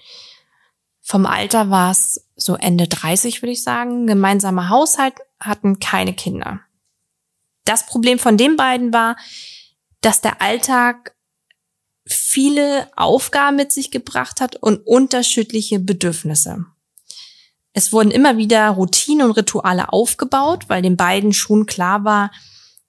Vom 1.01 1.25
Alter 1.25 1.69
war 1.69 1.91
es 1.91 2.25
so 2.35 2.55
Ende 2.55 2.87
30, 2.87 3.41
würde 3.41 3.53
ich 3.53 3.63
sagen. 3.63 4.07
Gemeinsamer 4.07 4.69
Haushalt, 4.69 5.15
hatten 5.39 5.79
keine 5.79 6.13
Kinder. 6.13 6.61
Das 7.65 7.85
Problem 7.85 8.19
von 8.19 8.37
den 8.37 8.55
beiden 8.55 8.93
war, 8.93 9.17
dass 10.01 10.21
der 10.21 10.41
Alltag 10.41 11.15
viele 12.05 12.89
Aufgaben 12.95 13.57
mit 13.57 13.71
sich 13.71 13.91
gebracht 13.91 14.39
hat 14.39 14.55
und 14.55 14.85
unterschiedliche 14.87 15.79
Bedürfnisse. 15.79 16.65
Es 17.73 17.91
wurden 17.91 18.11
immer 18.11 18.37
wieder 18.37 18.69
Routinen 18.69 19.27
und 19.27 19.37
Rituale 19.37 19.91
aufgebaut, 19.91 20.65
weil 20.67 20.81
den 20.81 20.97
beiden 20.97 21.33
schon 21.33 21.65
klar 21.65 22.03
war, 22.05 22.31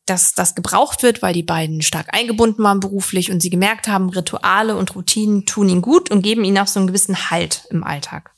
dass 0.08 0.34
das 0.34 0.54
gebraucht 0.54 1.02
wird, 1.02 1.22
weil 1.22 1.34
die 1.34 1.42
beiden 1.42 1.82
stark 1.82 2.14
eingebunden 2.14 2.62
waren 2.62 2.80
beruflich 2.80 3.30
und 3.30 3.40
sie 3.40 3.50
gemerkt 3.50 3.88
haben, 3.88 4.10
Rituale 4.10 4.76
und 4.76 4.94
Routinen 4.94 5.46
tun 5.46 5.68
ihnen 5.68 5.82
gut 5.82 6.10
und 6.10 6.22
geben 6.22 6.44
ihnen 6.44 6.58
auch 6.58 6.66
so 6.66 6.80
einen 6.80 6.86
gewissen 6.86 7.30
Halt 7.30 7.66
im 7.70 7.84
Alltag. 7.84 8.32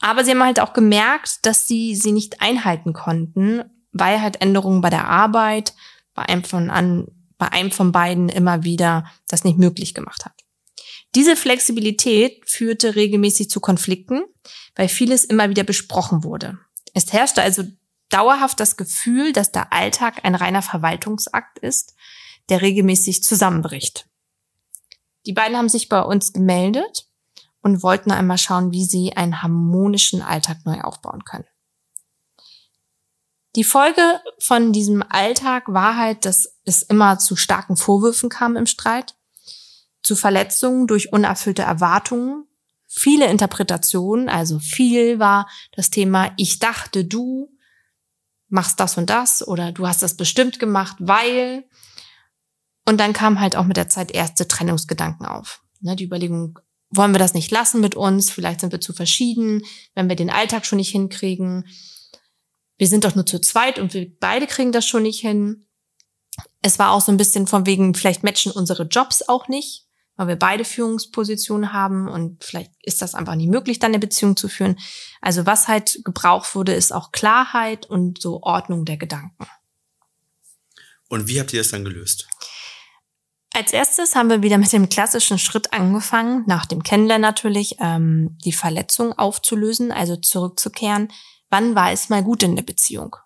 Aber 0.00 0.24
sie 0.24 0.32
haben 0.32 0.42
halt 0.42 0.60
auch 0.60 0.72
gemerkt, 0.72 1.46
dass 1.46 1.66
sie 1.66 1.94
sie 1.94 2.12
nicht 2.12 2.40
einhalten 2.42 2.92
konnten, 2.92 3.62
weil 3.92 4.20
halt 4.20 4.40
Änderungen 4.42 4.80
bei 4.80 4.90
der 4.90 5.08
Arbeit 5.08 5.74
bei 6.14 6.22
einem 6.22 6.44
von 6.44 6.70
an, 6.70 7.06
bei 7.38 7.52
einem 7.52 7.70
von 7.70 7.92
beiden 7.92 8.28
immer 8.28 8.64
wieder 8.64 9.06
das 9.28 9.44
nicht 9.44 9.58
möglich 9.58 9.94
gemacht 9.94 10.24
hat. 10.24 10.32
Diese 11.14 11.36
Flexibilität 11.36 12.48
führte 12.48 12.96
regelmäßig 12.96 13.48
zu 13.48 13.60
Konflikten, 13.60 14.22
weil 14.74 14.88
vieles 14.88 15.24
immer 15.24 15.48
wieder 15.48 15.64
besprochen 15.64 16.24
wurde. 16.24 16.58
Es 16.94 17.12
herrschte 17.12 17.42
also 17.42 17.64
dauerhaft 18.08 18.60
das 18.60 18.76
Gefühl, 18.76 19.32
dass 19.32 19.52
der 19.52 19.72
Alltag 19.72 20.24
ein 20.24 20.34
reiner 20.34 20.62
Verwaltungsakt 20.62 21.58
ist, 21.58 21.94
der 22.48 22.62
regelmäßig 22.62 23.22
zusammenbricht. 23.22 24.08
Die 25.26 25.32
beiden 25.32 25.56
haben 25.56 25.68
sich 25.68 25.88
bei 25.88 26.00
uns 26.00 26.32
gemeldet 26.32 27.08
und 27.62 27.82
wollten 27.82 28.12
einmal 28.12 28.38
schauen, 28.38 28.70
wie 28.70 28.84
sie 28.84 29.16
einen 29.16 29.42
harmonischen 29.42 30.22
Alltag 30.22 30.58
neu 30.64 30.80
aufbauen 30.82 31.24
können. 31.24 31.46
Die 33.56 33.64
Folge 33.64 34.20
von 34.38 34.72
diesem 34.72 35.02
Alltag 35.08 35.64
war 35.68 35.96
halt, 35.96 36.26
dass 36.26 36.54
es 36.64 36.82
immer 36.82 37.18
zu 37.18 37.36
starken 37.36 37.76
Vorwürfen 37.76 38.28
kam 38.28 38.54
im 38.56 38.66
Streit, 38.66 39.16
zu 40.02 40.14
Verletzungen 40.14 40.86
durch 40.86 41.12
unerfüllte 41.12 41.62
Erwartungen, 41.62 42.46
viele 42.86 43.26
Interpretationen, 43.26 44.28
also 44.28 44.58
viel 44.58 45.18
war 45.18 45.48
das 45.72 45.90
Thema, 45.90 46.32
ich 46.36 46.58
dachte, 46.58 47.04
du 47.04 47.55
machst 48.48 48.80
das 48.80 48.96
und 48.96 49.10
das 49.10 49.46
oder 49.46 49.72
du 49.72 49.86
hast 49.86 50.02
das 50.02 50.16
bestimmt 50.16 50.58
gemacht, 50.58 50.96
weil. 51.00 51.64
Und 52.88 52.98
dann 52.98 53.12
kam 53.12 53.40
halt 53.40 53.56
auch 53.56 53.64
mit 53.64 53.76
der 53.76 53.88
Zeit 53.88 54.12
erste 54.12 54.46
Trennungsgedanken 54.46 55.26
auf. 55.26 55.62
Ne, 55.80 55.96
die 55.96 56.04
Überlegung, 56.04 56.58
wollen 56.90 57.12
wir 57.12 57.18
das 57.18 57.34
nicht 57.34 57.50
lassen 57.50 57.80
mit 57.80 57.96
uns? 57.96 58.30
Vielleicht 58.30 58.60
sind 58.60 58.72
wir 58.72 58.80
zu 58.80 58.92
verschieden, 58.92 59.62
wenn 59.94 60.08
wir 60.08 60.16
den 60.16 60.30
Alltag 60.30 60.64
schon 60.64 60.76
nicht 60.76 60.92
hinkriegen. 60.92 61.66
Wir 62.78 62.86
sind 62.86 63.04
doch 63.04 63.14
nur 63.14 63.26
zu 63.26 63.40
zweit 63.40 63.78
und 63.78 63.92
wir 63.94 64.08
beide 64.20 64.46
kriegen 64.46 64.70
das 64.70 64.86
schon 64.86 65.02
nicht 65.02 65.20
hin. 65.20 65.66
Es 66.62 66.78
war 66.78 66.92
auch 66.92 67.00
so 67.00 67.10
ein 67.10 67.16
bisschen 67.16 67.46
von 67.46 67.66
wegen, 67.66 67.94
vielleicht 67.94 68.22
matchen 68.22 68.52
unsere 68.52 68.84
Jobs 68.84 69.22
auch 69.28 69.48
nicht 69.48 69.85
weil 70.16 70.28
wir 70.28 70.36
beide 70.36 70.64
Führungspositionen 70.64 71.72
haben 71.72 72.08
und 72.08 72.42
vielleicht 72.42 72.72
ist 72.82 73.02
das 73.02 73.14
einfach 73.14 73.34
nicht 73.34 73.50
möglich, 73.50 73.78
dann 73.78 73.90
eine 73.90 73.98
Beziehung 73.98 74.36
zu 74.36 74.48
führen. 74.48 74.78
Also 75.20 75.46
was 75.46 75.68
halt 75.68 76.00
gebraucht 76.04 76.54
wurde, 76.54 76.74
ist 76.74 76.92
auch 76.92 77.12
Klarheit 77.12 77.86
und 77.86 78.20
so 78.20 78.42
Ordnung 78.42 78.84
der 78.84 78.96
Gedanken. 78.96 79.46
Und 81.08 81.28
wie 81.28 81.38
habt 81.38 81.52
ihr 81.52 81.60
das 81.60 81.70
dann 81.70 81.84
gelöst? 81.84 82.28
Als 83.52 83.72
erstes 83.72 84.14
haben 84.14 84.28
wir 84.28 84.42
wieder 84.42 84.58
mit 84.58 84.70
dem 84.72 84.88
klassischen 84.88 85.38
Schritt 85.38 85.72
angefangen, 85.72 86.44
nach 86.46 86.66
dem 86.66 86.82
Kennenlernen 86.82 87.22
natürlich, 87.22 87.76
ähm, 87.80 88.36
die 88.44 88.52
Verletzung 88.52 89.14
aufzulösen, 89.14 89.92
also 89.92 90.16
zurückzukehren. 90.16 91.08
Wann 91.48 91.74
war 91.74 91.90
es 91.90 92.10
mal 92.10 92.22
gut 92.22 92.42
in 92.42 92.56
der 92.56 92.64
Beziehung? 92.64 93.16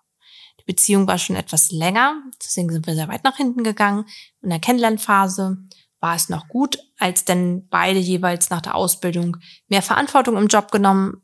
Die 0.61 0.63
Beziehung 0.71 1.07
war 1.07 1.17
schon 1.17 1.35
etwas 1.35 1.71
länger, 1.71 2.15
deswegen 2.41 2.71
sind 2.71 2.87
wir 2.87 2.95
sehr 2.95 3.09
weit 3.09 3.23
nach 3.23 3.35
hinten 3.35 3.63
gegangen 3.63 4.05
in 4.41 4.51
der 4.51 4.59
Kennenlernphase 4.59 5.57
war 6.01 6.15
es 6.15 6.27
noch 6.27 6.49
gut, 6.49 6.79
als 6.97 7.23
denn 7.23 7.67
beide 7.69 7.99
jeweils 7.99 8.49
nach 8.49 8.61
der 8.61 8.75
Ausbildung 8.75 9.37
mehr 9.69 9.81
Verantwortung 9.81 10.35
im 10.35 10.47
Job 10.47 10.71
genommen, 10.71 11.21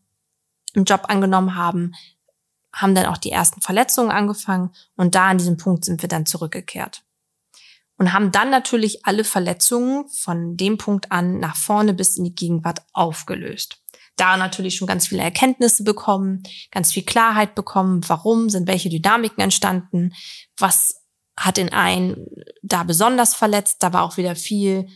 im 0.74 0.86
Job 0.86 1.06
angenommen 1.10 1.56
haben, 1.56 1.94
haben 2.74 2.96
dann 2.96 3.08
auch 3.08 3.18
die 3.18 3.32
ersten 3.32 3.60
Verletzungen 3.60 4.12
angefangen 4.12 4.72
und 4.96 5.16
da 5.16 5.30
an 5.30 5.40
diesem 5.40 5.58
Punkt 5.58 5.84
sind 5.84 6.02
wir 6.02 6.10
dann 6.10 6.26
zurückgekehrt. 6.26 7.04
Und 8.00 8.14
haben 8.14 8.32
dann 8.32 8.52
natürlich 8.52 9.08
alle 9.08 9.24
Verletzungen 9.24 10.08
von 10.10 10.56
dem 10.56 10.78
Punkt 10.78 11.12
an 11.12 11.40
nach 11.40 11.56
vorne 11.56 11.96
bis 11.96 12.16
in 12.16 12.26
die 12.26 12.36
Gegenwart 12.36 12.84
aufgelöst. 12.94 13.82
Da 14.18 14.38
natürlich 14.38 14.76
schon 14.76 14.88
ganz 14.88 15.08
viele 15.08 15.24
Erkenntnisse 15.24 15.84
bekommen, 15.84 16.44
ganz 16.70 16.94
viel 16.94 17.04
Klarheit 17.04 17.56
bekommen, 17.56 18.02
warum 18.08 18.50
sind 18.50 18.68
welche 18.68 18.90
Dynamiken 18.90 19.42
entstanden, 19.42 20.14
was 20.58 20.97
hat 21.38 21.58
den 21.58 21.72
einen 21.72 22.26
da 22.64 22.84
besonders 22.84 23.36
verletzt. 23.36 23.78
Da 23.80 23.94
war 23.94 24.04
auch 24.04 24.18
wieder 24.18 24.36
viel, 24.36 24.88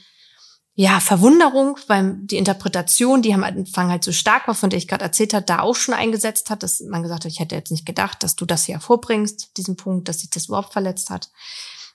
ja, 0.74 1.00
Verwunderung, 1.00 1.78
weil 1.88 2.16
die 2.24 2.38
Interpretation, 2.38 3.22
die 3.22 3.34
am 3.34 3.44
Anfang 3.44 3.90
halt 3.90 4.04
so 4.04 4.12
stark 4.12 4.48
war, 4.48 4.56
von 4.56 4.72
der 4.72 4.80
ich 4.80 4.88
gerade 4.88 5.04
erzählt 5.04 5.34
habe, 5.34 5.46
da 5.46 5.60
auch 5.60 5.76
schon 5.76 5.94
eingesetzt 5.94 6.50
hat, 6.50 6.64
dass 6.64 6.80
man 6.82 7.04
gesagt 7.04 7.26
hat, 7.26 7.32
ich 7.32 7.40
hätte 7.40 7.56
jetzt 7.56 7.72
nicht 7.72 7.86
gedacht, 7.86 8.24
dass 8.24 8.36
du 8.36 8.46
das 8.46 8.66
hier 8.66 8.76
hervorbringst, 8.76 9.56
diesen 9.58 9.76
Punkt, 9.76 10.10
dass 10.10 10.22
sich 10.22 10.32
das 10.32 10.48
überhaupt 10.48 10.74
verletzt 10.74 11.12
hat. 11.12 11.30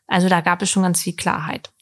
Also 0.07 0.29
da 0.29 0.41
gab 0.41 0.63
es 0.63 0.71
schon 0.71 0.85
ganz 0.85 1.01
viel 1.01 1.17
Klarheit. 1.17 1.73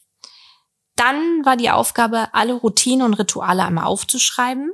Dann 0.95 1.45
war 1.45 1.57
die 1.57 1.69
Aufgabe, 1.69 2.33
alle 2.33 2.53
Routinen 2.53 3.05
und 3.05 3.13
Rituale 3.15 3.63
einmal 3.63 3.85
aufzuschreiben. 3.85 4.71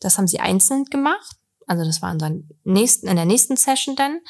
Das 0.00 0.18
haben 0.18 0.26
sie 0.26 0.40
einzeln 0.40 0.84
gemacht. 0.86 1.36
Also 1.66 1.84
das 1.84 2.02
war 2.02 2.12
in, 2.12 2.48
nächsten, 2.64 3.06
in 3.06 3.16
der 3.16 3.24
nächsten 3.24 3.56
Session 3.56 3.96
dann. 3.96 4.20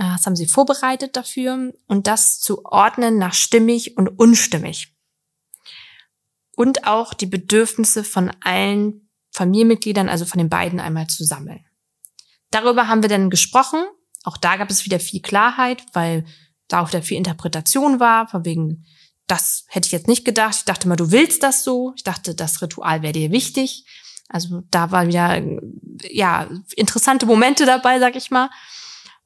Äh, 0.00 0.04
das 0.16 0.26
haben 0.26 0.36
sie 0.36 0.46
vorbereitet 0.46 1.16
dafür 1.16 1.72
und 1.86 2.06
das 2.06 2.40
zu 2.40 2.64
ordnen 2.64 3.18
nach 3.18 3.34
stimmig 3.34 3.96
und 3.96 4.08
unstimmig. 4.08 4.96
Und 6.56 6.86
auch 6.86 7.14
die 7.14 7.26
Bedürfnisse 7.26 8.02
von 8.02 8.32
allen 8.42 9.08
Familienmitgliedern, 9.32 10.08
also 10.08 10.24
von 10.24 10.38
den 10.38 10.48
beiden 10.48 10.80
einmal 10.80 11.06
zu 11.06 11.24
sammeln. 11.24 11.64
Darüber 12.50 12.88
haben 12.88 13.02
wir 13.02 13.08
dann 13.08 13.30
gesprochen. 13.30 13.84
Auch 14.24 14.36
da 14.36 14.56
gab 14.56 14.70
es 14.70 14.84
wieder 14.84 14.98
viel 14.98 15.22
Klarheit, 15.22 15.84
weil 15.92 16.26
da 16.68 16.82
auch 16.82 16.88
wieder 16.88 17.02
viel 17.02 17.16
Interpretation 17.16 18.00
war, 18.00 18.28
von 18.28 18.44
wegen, 18.44 18.84
das 19.26 19.64
hätte 19.68 19.86
ich 19.86 19.92
jetzt 19.92 20.08
nicht 20.08 20.24
gedacht. 20.24 20.56
Ich 20.58 20.64
dachte 20.64 20.88
mal, 20.88 20.96
du 20.96 21.12
willst 21.12 21.42
das 21.42 21.62
so. 21.62 21.92
Ich 21.96 22.02
dachte, 22.02 22.34
das 22.34 22.60
Ritual 22.60 23.02
wäre 23.02 23.12
dir 23.12 23.30
wichtig. 23.30 23.84
Also 24.28 24.62
da 24.70 24.90
war 24.90 25.06
wieder, 25.06 25.40
ja, 26.10 26.48
interessante 26.76 27.26
Momente 27.26 27.64
dabei, 27.66 27.98
sag 28.00 28.16
ich 28.16 28.30
mal. 28.30 28.50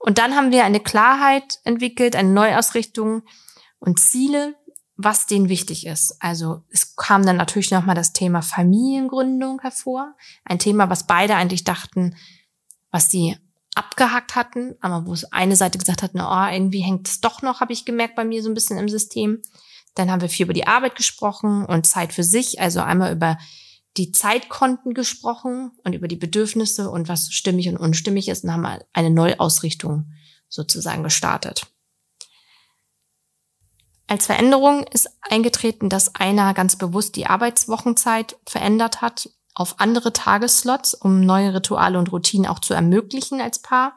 Und 0.05 0.19
dann 0.19 0.37
haben 0.37 0.53
wir 0.53 0.67
eine 0.67 0.81
Klarheit 0.81 1.61
entwickelt, 1.65 2.15
eine 2.15 2.29
Neuausrichtung 2.29 3.23
und 3.79 3.99
Ziele, 3.99 4.55
was 4.97 5.25
denen 5.25 5.49
wichtig 5.49 5.87
ist. 5.87 6.19
Also 6.21 6.63
es 6.69 6.95
kam 6.95 7.25
dann 7.25 7.39
natürlich 7.39 7.71
nochmal 7.71 7.95
das 7.95 8.13
Thema 8.13 8.43
Familiengründung 8.43 9.63
hervor. 9.63 10.15
Ein 10.45 10.59
Thema, 10.59 10.91
was 10.91 11.07
beide 11.07 11.37
eigentlich 11.37 11.65
dachten, 11.65 12.17
was 12.91 13.11
sie 13.11 13.39
abgehakt 13.75 14.35
hatten, 14.37 14.75
aber 14.83 15.07
wo 15.07 15.15
es 15.15 15.33
eine 15.33 15.57
Seite 15.57 15.79
gesagt 15.79 16.03
hat, 16.03 16.11
na, 16.13 16.51
oh, 16.51 16.53
irgendwie 16.55 16.83
hängt 16.83 17.09
es 17.09 17.23
doch 17.23 17.41
noch, 17.41 17.63
habe 17.63 17.73
ich 17.73 17.87
gemerkt 17.87 18.15
bei 18.15 18.27
mir 18.27 18.43
so 18.43 18.51
ein 18.51 18.55
bisschen 18.55 18.77
im 18.77 18.91
System. 18.91 19.41
Dann 19.95 20.11
haben 20.11 20.21
wir 20.21 20.29
viel 20.29 20.45
über 20.45 20.53
die 20.53 20.67
Arbeit 20.67 20.97
gesprochen 20.97 21.65
und 21.65 21.87
Zeit 21.87 22.13
für 22.13 22.25
sich, 22.25 22.61
also 22.61 22.83
einmal 22.83 23.15
über 23.15 23.39
die 23.97 24.13
Zeitkonten 24.13 24.95
gesprochen 24.95 25.73
und 25.85 25.93
über 25.93 26.09
die 26.09 26.17
Bedürfnisse 26.17 26.91
und 26.91 27.09
was 27.09 27.33
stimmig 27.33 27.69
und 27.69 27.77
unstimmig 27.77 28.29
ist 28.29 28.45
und 28.45 28.53
haben 28.53 28.67
eine 28.93 29.11
Neuausrichtung 29.11 30.13
sozusagen 30.49 31.03
gestartet. 31.03 31.67
Als 34.07 34.27
Veränderung 34.27 34.85
ist 34.93 35.09
eingetreten, 35.23 35.89
dass 35.89 36.15
einer 36.15 36.53
ganz 36.55 36.77
bewusst 36.77 37.17
die 37.17 37.27
Arbeitswochenzeit 37.27 38.37
verändert 38.47 39.01
hat 39.01 39.31
auf 39.55 39.81
andere 39.81 40.13
Tagesslots, 40.13 40.95
um 40.95 41.21
neue 41.21 41.55
Rituale 41.55 41.99
und 41.99 42.13
Routinen 42.13 42.47
auch 42.47 42.59
zu 42.59 42.75
ermöglichen 42.75 43.41
als 43.41 43.61
Paar. 43.61 43.97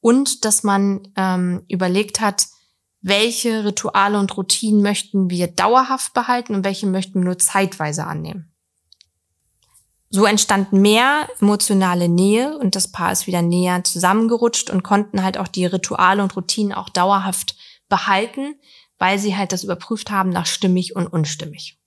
Und 0.00 0.44
dass 0.44 0.62
man 0.62 1.08
ähm, 1.16 1.64
überlegt 1.68 2.20
hat, 2.20 2.46
welche 3.00 3.64
Rituale 3.64 4.18
und 4.18 4.36
Routinen 4.36 4.82
möchten 4.82 5.30
wir 5.30 5.48
dauerhaft 5.48 6.12
behalten 6.12 6.54
und 6.54 6.64
welche 6.64 6.86
möchten 6.86 7.14
wir 7.14 7.24
nur 7.24 7.38
zeitweise 7.38 8.06
annehmen. 8.06 8.51
So 10.14 10.26
entstand 10.26 10.74
mehr 10.74 11.26
emotionale 11.40 12.06
Nähe 12.06 12.58
und 12.58 12.76
das 12.76 12.92
Paar 12.92 13.12
ist 13.12 13.26
wieder 13.26 13.40
näher 13.40 13.82
zusammengerutscht 13.82 14.68
und 14.68 14.82
konnten 14.82 15.22
halt 15.22 15.38
auch 15.38 15.48
die 15.48 15.64
Rituale 15.64 16.22
und 16.22 16.36
Routinen 16.36 16.74
auch 16.74 16.90
dauerhaft 16.90 17.56
behalten, 17.88 18.54
weil 18.98 19.18
sie 19.18 19.34
halt 19.38 19.52
das 19.52 19.64
überprüft 19.64 20.10
haben 20.10 20.28
nach 20.28 20.44
stimmig 20.44 20.94
und 20.94 21.06
unstimmig. 21.06 21.78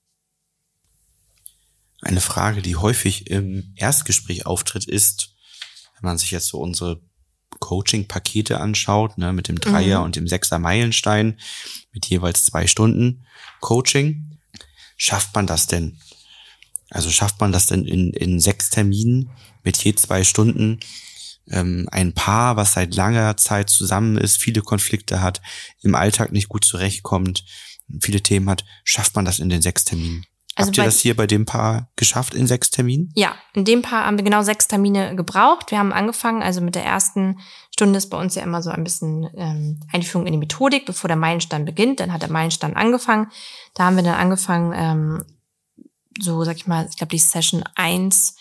Eine 2.02 2.20
Frage, 2.20 2.62
die 2.62 2.74
häufig 2.74 3.30
im 3.30 3.72
Erstgespräch 3.76 4.44
auftritt, 4.44 4.86
ist, 4.86 5.36
wenn 5.94 6.08
man 6.08 6.18
sich 6.18 6.32
jetzt 6.32 6.48
so 6.48 6.58
unsere 6.58 7.00
Coaching-Pakete 7.60 8.58
anschaut, 8.58 9.18
ne, 9.18 9.32
mit 9.32 9.46
dem 9.46 9.60
Dreier 9.60 10.00
mhm. 10.00 10.04
und 10.04 10.16
dem 10.16 10.26
Sechser 10.26 10.58
Meilenstein, 10.58 11.38
mit 11.92 12.06
jeweils 12.06 12.44
zwei 12.44 12.66
Stunden 12.66 13.24
Coaching, 13.60 14.36
schafft 14.96 15.32
man 15.36 15.46
das 15.46 15.68
denn? 15.68 16.00
Also 16.90 17.10
schafft 17.10 17.40
man 17.40 17.52
das 17.52 17.66
denn 17.66 17.84
in, 17.84 18.12
in 18.12 18.40
sechs 18.40 18.70
Terminen 18.70 19.30
mit 19.64 19.76
je 19.82 19.94
zwei 19.94 20.24
Stunden 20.24 20.80
ähm, 21.50 21.88
ein 21.90 22.12
Paar, 22.12 22.56
was 22.56 22.74
seit 22.74 22.94
langer 22.94 23.36
Zeit 23.36 23.70
zusammen 23.70 24.16
ist, 24.18 24.38
viele 24.40 24.62
Konflikte 24.62 25.22
hat, 25.22 25.40
im 25.82 25.94
Alltag 25.94 26.32
nicht 26.32 26.48
gut 26.48 26.64
zurechtkommt, 26.64 27.44
viele 28.00 28.20
Themen 28.20 28.48
hat, 28.50 28.64
schafft 28.84 29.14
man 29.16 29.24
das 29.24 29.38
in 29.38 29.48
den 29.48 29.62
sechs 29.62 29.84
Terminen? 29.84 30.24
Also 30.58 30.68
Habt 30.68 30.78
ihr 30.78 30.84
das 30.84 31.00
hier 31.00 31.14
bei 31.14 31.26
dem 31.26 31.44
Paar 31.44 31.90
geschafft 31.96 32.34
in 32.34 32.46
sechs 32.46 32.70
Terminen? 32.70 33.12
Ja, 33.14 33.34
in 33.52 33.66
dem 33.66 33.82
Paar 33.82 34.06
haben 34.06 34.16
wir 34.16 34.24
genau 34.24 34.42
sechs 34.42 34.66
Termine 34.66 35.14
gebraucht. 35.14 35.70
Wir 35.70 35.78
haben 35.78 35.92
angefangen, 35.92 36.42
also 36.42 36.62
mit 36.62 36.74
der 36.74 36.84
ersten 36.84 37.38
Stunde 37.70 37.98
ist 37.98 38.08
bei 38.08 38.18
uns 38.18 38.34
ja 38.36 38.42
immer 38.42 38.62
so 38.62 38.70
ein 38.70 38.82
bisschen 38.82 39.28
ähm, 39.36 39.80
Einführung 39.92 40.26
in 40.26 40.32
die 40.32 40.38
Methodik, 40.38 40.86
bevor 40.86 41.08
der 41.08 41.18
Meilenstein 41.18 41.66
beginnt. 41.66 42.00
Dann 42.00 42.10
hat 42.10 42.22
der 42.22 42.30
Meilenstein 42.30 42.74
angefangen. 42.74 43.30
Da 43.74 43.84
haben 43.84 43.96
wir 43.96 44.02
dann 44.02 44.14
angefangen, 44.14 44.72
ähm, 44.74 45.24
so 46.20 46.44
sag 46.44 46.56
ich 46.56 46.66
mal, 46.66 46.86
ich 46.88 46.96
glaube 46.96 47.10
die 47.10 47.18
Session 47.18 47.64
eins 47.74 48.36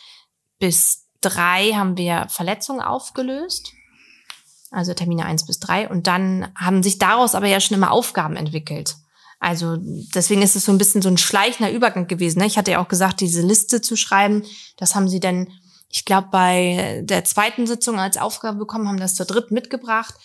bis 0.59 1.05
drei 1.21 1.71
haben 1.73 1.97
wir 1.97 2.27
Verletzungen 2.29 2.81
aufgelöst. 2.81 3.73
Also 4.71 4.93
Termine 4.93 5.25
eins 5.25 5.45
bis 5.45 5.59
drei 5.59 5.87
Und 5.87 6.07
dann 6.07 6.51
haben 6.55 6.83
sich 6.83 6.97
daraus 6.97 7.35
aber 7.35 7.47
ja 7.47 7.59
schon 7.59 7.77
immer 7.77 7.91
Aufgaben 7.91 8.35
entwickelt. 8.35 8.95
Also 9.39 9.77
deswegen 9.79 10.41
ist 10.41 10.55
es 10.55 10.65
so 10.65 10.71
ein 10.71 10.77
bisschen 10.77 11.01
so 11.01 11.09
ein 11.09 11.17
schleichender 11.17 11.71
Übergang 11.71 12.07
gewesen. 12.07 12.39
Ne? 12.39 12.47
Ich 12.47 12.57
hatte 12.57 12.71
ja 12.71 12.83
auch 12.83 12.87
gesagt, 12.87 13.21
diese 13.21 13.41
Liste 13.41 13.81
zu 13.81 13.95
schreiben, 13.95 14.43
das 14.77 14.95
haben 14.95 15.07
sie 15.07 15.19
dann, 15.19 15.49
ich 15.89 16.05
glaube, 16.05 16.29
bei 16.31 17.01
der 17.03 17.23
zweiten 17.25 17.67
Sitzung 17.67 17.99
als 17.99 18.17
Aufgabe 18.17 18.57
bekommen, 18.57 18.87
haben 18.87 18.99
das 18.99 19.15
zur 19.15 19.25
dritten 19.25 19.53
mitgebracht. 19.53 20.15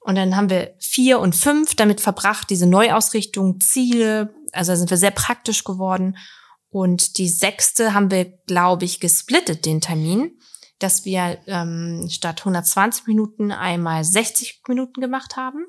Und 0.00 0.16
dann 0.16 0.36
haben 0.36 0.50
wir 0.50 0.74
vier 0.78 1.18
und 1.18 1.34
fünf 1.34 1.74
damit 1.74 2.00
verbracht, 2.00 2.50
diese 2.50 2.66
Neuausrichtung, 2.66 3.60
Ziele, 3.60 4.34
also 4.52 4.72
da 4.72 4.76
sind 4.76 4.90
wir 4.90 4.98
sehr 4.98 5.10
praktisch 5.10 5.64
geworden. 5.64 6.16
Und 6.74 7.18
die 7.18 7.28
sechste 7.28 7.94
haben 7.94 8.10
wir, 8.10 8.24
glaube 8.46 8.84
ich, 8.84 8.98
gesplittet, 8.98 9.64
den 9.64 9.80
Termin, 9.80 10.38
dass 10.78 11.04
wir 11.04 11.38
ähm, 11.46 12.08
statt 12.10 12.40
120 12.40 13.06
Minuten 13.06 13.52
einmal 13.52 14.04
60 14.04 14.62
Minuten 14.66 15.00
gemacht 15.00 15.36
haben 15.36 15.66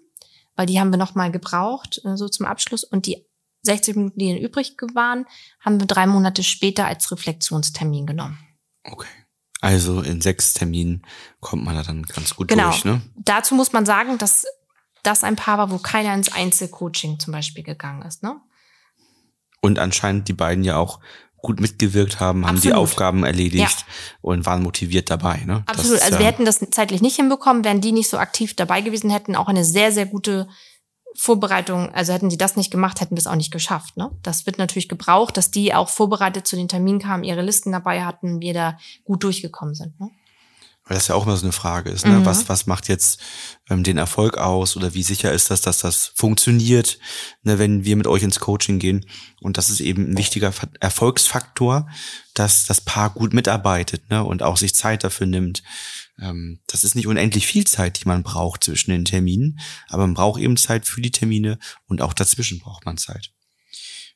weil 0.56 0.66
die 0.66 0.80
haben 0.80 0.92
wir 0.92 0.98
noch 0.98 1.16
mal 1.16 1.32
gebraucht, 1.32 2.02
äh, 2.04 2.16
so 2.16 2.28
zum 2.28 2.46
Abschluss. 2.46 2.84
Und 2.84 3.06
die 3.06 3.26
60 3.64 3.96
Minuten, 3.96 4.20
die 4.20 4.34
dann 4.34 4.42
übrig 4.42 4.76
waren, 4.94 5.26
haben 5.60 5.80
wir 5.80 5.88
drei 5.88 6.08
Monate 6.08 6.44
später 6.44 6.86
als 6.86 7.12
Reflexionstermin 7.12 8.06
genommen. 8.06 8.40
Okay. 8.84 9.08
Also 9.62 10.02
in 10.02 10.22
sechs 10.22 10.54
Terminen 10.54 11.06
kommt 11.40 11.64
man 11.64 11.76
da 11.76 11.82
dann 11.82 12.04
ganz 12.04 12.36
gut 12.36 12.50
Genau. 12.50 12.70
durch, 12.70 12.86
ne? 12.86 13.02
Dazu 13.16 13.56
muss 13.56 13.74
man 13.74 13.86
sagen, 13.86 14.18
dass 14.18 14.46
das 15.02 15.24
ein 15.24 15.36
Paar 15.36 15.58
war, 15.58 15.72
wo 15.72 15.78
keiner 15.80 16.14
ins 16.14 16.32
Einzelcoaching 16.32 17.20
zum 17.20 17.32
Beispiel 17.32 17.64
gegangen 17.64 18.04
ist. 18.04 18.22
Ne? 18.22 18.40
Und 19.65 19.79
anscheinend 19.79 20.27
die 20.27 20.34
beiden 20.34 20.63
ja 20.63 20.77
auch 20.77 21.00
gut 21.38 21.60
mitgewirkt 21.60 22.19
haben, 22.19 22.45
haben 22.48 22.55
die 22.60 22.69
Absolut. 22.69 22.77
Aufgaben 22.77 23.24
erledigt 23.24 23.86
und 24.22 24.45
waren 24.48 24.63
motiviert 24.63 25.12
dabei, 25.12 25.43
ne? 25.45 25.63
Absolut. 25.67 25.98
ist 25.98 26.01
Also 26.03 26.15
ja- 26.15 26.19
wir 26.19 26.25
hätten 26.25 26.45
das 26.45 26.60
zeitlich 26.72 27.01
nicht 27.01 27.17
hinbekommen, 27.17 27.63
wären 27.63 27.81
die 27.81 27.91
nicht 27.91 28.10
so 28.10 28.17
aktiv 28.17 28.55
dabei 28.55 28.81
gewesen, 28.81 29.12
hätten 29.12 29.36
auch 29.36 29.48
eine 29.48 29.63
sehr, 29.63 29.91
sehr 29.91 30.07
gute 30.07 30.48
Vorbereitung, 31.17 31.93
also 31.93 32.13
hätten 32.13 32.29
die 32.29 32.38
das 32.38 32.55
nicht 32.57 32.72
gemacht, 32.72 33.00
hätten 33.00 33.15
wir 33.15 33.19
es 33.19 33.27
auch 33.27 33.36
nicht 33.36 33.51
geschafft. 33.51 33.95
Ne? 33.95 34.12
Das 34.24 34.45
wird 34.45 34.57
natürlich 34.57 34.89
gebraucht, 34.89 35.38
dass 35.38 35.50
die 35.51 35.74
auch 35.74 35.89
vorbereitet 35.89 36.45
zu 36.48 36.55
den 36.55 36.67
Terminen 36.67 37.00
kamen, 37.00 37.24
ihre 37.24 37.41
Listen 37.41 37.72
dabei 37.72 38.03
hatten, 38.03 38.41
wir 38.41 38.53
da 38.53 38.77
gut 39.05 39.24
durchgekommen 39.24 39.75
sind. 39.75 39.98
Ne? 40.00 40.10
Weil 40.88 40.96
das 40.98 41.08
ja 41.08 41.15
auch 41.15 41.25
immer 41.25 41.36
so 41.36 41.46
eine 41.46 41.51
Frage 41.51 41.89
ist, 41.89 42.06
ne? 42.06 42.20
Mhm. 42.20 42.25
Was, 42.25 42.48
was 42.48 42.68
macht 42.68 42.89
jetzt 42.89 43.20
ähm, 43.72 43.84
den 43.84 43.98
Erfolg 43.98 44.38
aus 44.38 44.77
oder 44.77 44.94
wie 44.94 45.01
sicher 45.01 45.32
ist 45.32 45.50
das, 45.50 45.62
dass 45.62 45.80
das 45.80 46.12
funktioniert, 46.13 47.00
ne, 47.42 47.58
wenn 47.58 47.86
wir 47.86 47.96
mit 47.96 48.06
euch 48.06 48.22
ins 48.22 48.39
Coaching 48.39 48.77
gehen? 48.77 49.04
Und 49.42 49.58
das 49.58 49.72
ist 49.72 49.80
eben 49.80 50.12
ein 50.12 50.18
wichtiger 50.18 50.51
Fa- 50.51 50.70
Erfolgsfaktor, 50.80 51.89
dass 52.36 52.65
das 52.65 52.82
Paar 52.82 53.10
gut 53.10 53.34
mitarbeitet 53.34 54.12
ne? 54.12 54.24
und 54.24 54.44
auch 54.44 54.58
sich 54.58 54.75
Zeit 54.75 55.04
dafür 55.04 55.25
nimmt. 55.25 55.63
Ähm, 56.20 56.60
das 56.68 56.84
ist 56.84 56.94
nicht 56.94 57.08
unendlich 57.08 57.48
viel 57.48 57.65
Zeit, 57.65 58.04
die 58.04 58.08
man 58.08 58.22
braucht 58.22 58.63
zwischen 58.63 58.92
den 58.92 59.06
Terminen, 59.06 59.60
aber 59.89 60.06
man 60.06 60.13
braucht 60.13 60.39
eben 60.39 60.56
Zeit 60.56 60.86
für 60.86 61.01
die 61.01 61.12
Termine 61.12 61.58
und 61.88 62.04
auch 62.04 62.13
dazwischen 62.13 62.60
braucht 62.60 62.86
man 62.86 62.98
Zeit. 62.98 63.32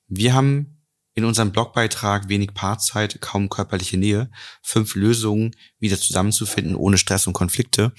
Wir 0.08 0.36
haben 0.36 0.79
in 1.20 1.26
unserem 1.26 1.52
Blogbeitrag 1.52 2.30
wenig 2.30 2.54
Paarzeit, 2.54 3.22
kaum 3.22 3.50
körperliche 3.50 3.98
Nähe, 3.98 4.32
fünf 4.62 4.96
Lösungen 4.96 5.56
wieder 5.80 6.00
zusammenzufinden 6.00 6.76
ohne 6.76 6.98
Stress 6.98 7.28
und 7.28 7.34
Konflikte, 7.34 7.94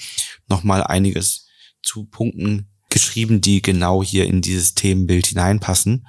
nochmal 0.49 0.83
einiges 0.83 1.47
zu 1.83 2.05
Punkten 2.05 2.69
geschrieben, 2.89 3.41
die 3.41 3.63
genau 3.63 4.03
hier 4.03 4.27
in 4.27 4.43
dieses 4.43 4.75
Themenbild 4.75 5.29
hineinpassen. 5.29 6.07